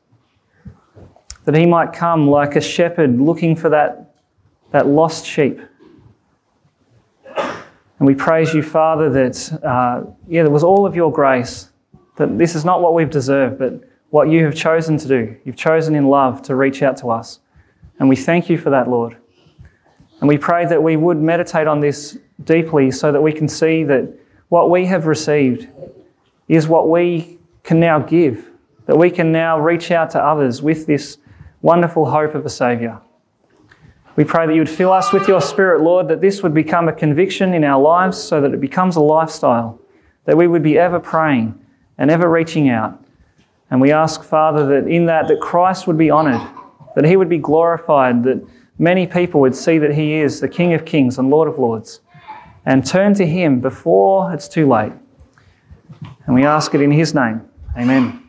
that 1.45 1.57
he 1.57 1.67
might 1.67 1.93
come 1.93 2.29
like 2.29 2.55
a 2.55 2.61
shepherd 2.61 3.19
looking 3.19 3.57
for 3.57 3.71
that, 3.71 4.15
that 4.71 4.87
lost 4.87 5.27
sheep 5.27 5.59
and 8.05 8.07
we 8.07 8.15
praise 8.15 8.53
you, 8.53 8.63
Father, 8.63 9.09
that 9.09 9.65
uh, 9.65 10.03
yeah, 10.29 10.43
there 10.43 10.51
was 10.51 10.65
all 10.65 10.85
of 10.85 10.95
your 10.95 11.13
grace, 11.13 11.71
that 12.17 12.37
this 12.39 12.55
is 12.55 12.65
not 12.65 12.83
what 12.83 12.93
we've 12.93 13.09
deserved, 13.09 13.59
but 13.59 13.83
what 14.11 14.29
you 14.29 14.45
have 14.45 14.55
chosen 14.55 14.99
to 14.99 15.09
do. 15.09 15.37
You've 15.45 15.57
chosen 15.57 15.95
in 15.95 16.09
love 16.09 16.43
to 16.43 16.57
reach 16.57 16.83
out 16.83 16.97
to 16.99 17.11
us. 17.11 17.41
And 17.99 18.09
we 18.09 18.17
thank 18.17 18.51
you 18.51 18.59
for 18.59 18.71
that, 18.71 18.89
Lord. 18.89 19.17
And 20.21 20.29
we 20.29 20.39
pray 20.39 20.67
that 20.67 20.83
we 20.83 20.97
would 20.97 21.21
meditate 21.21 21.67
on 21.67 21.81
this 21.81 22.19
deeply 22.45 22.91
so 22.91 23.13
that 23.13 23.21
we 23.21 23.33
can 23.33 23.49
see 23.49 23.85
that 23.85 24.09
what 24.49 24.71
we 24.71 24.87
have 24.87 25.07
received 25.07 25.69
is 26.49 26.69
what 26.69 26.89
we 26.89 27.39
can 27.63 27.81
now 27.81 27.99
give, 27.99 28.51
that 28.87 28.97
we 28.97 29.11
can 29.11 29.33
now 29.33 29.59
reach 29.59 29.91
out 29.91 30.11
to 30.11 30.23
others 30.23 30.63
with 30.63 30.87
this 30.87 31.19
wonderful 31.63 32.09
hope 32.11 32.35
of 32.35 32.45
a 32.45 32.51
Saviour. 32.51 33.01
We 34.17 34.25
pray 34.25 34.47
that 34.47 34.55
you 34.55 34.61
would 34.61 34.71
fill 34.71 34.93
us 34.93 35.13
with 35.13 35.27
your 35.27 35.41
Spirit, 35.41 35.83
Lord, 35.83 36.07
that 36.09 36.21
this 36.21 36.43
would 36.43 36.55
become 36.55 36.89
a 36.89 36.93
conviction 36.93 37.53
in 37.53 37.65
our 37.65 37.81
lives 37.81 38.17
so 38.23 38.41
that 38.41 38.55
it 38.55 38.61
becomes 38.61 38.97
a 38.97 39.01
lifestyle, 39.01 39.81
that 40.25 40.37
we 40.37 40.47
would 40.47 40.63
be 40.63 40.79
ever 40.79 41.01
praying 41.01 41.59
and 41.99 42.11
ever 42.11 42.31
reaching 42.31 42.69
out. 42.69 43.03
And 43.71 43.81
we 43.81 43.91
ask, 43.91 44.23
Father, 44.23 44.67
that 44.67 44.89
in 44.89 45.07
that, 45.07 45.27
that 45.29 45.41
Christ 45.41 45.87
would 45.87 45.99
be 45.99 46.11
honoured, 46.11 46.49
that 46.95 47.05
he 47.05 47.17
would 47.17 47.29
be 47.29 47.39
glorified, 47.39 48.23
that 48.23 48.47
many 48.79 49.07
people 49.07 49.41
would 49.41 49.55
see 49.55 49.79
that 49.79 49.95
he 49.95 50.15
is 50.15 50.41
the 50.41 50.49
King 50.49 50.75
of 50.75 50.85
kings 50.85 51.19
and 51.19 51.31
Lord 51.31 51.49
of 51.49 51.59
lords. 51.59 52.01
and 52.67 52.87
turn 52.87 53.15
to 53.15 53.27
Him 53.27 53.61
before 53.61 54.33
it's 54.33 54.49
too 54.49 54.67
late. 54.67 54.93
And 56.27 56.35
we 56.35 56.45
ask 56.45 56.75
it 56.75 56.81
in 56.81 56.91
His 56.91 57.15
name. 57.15 57.43
Amen. 57.77 58.24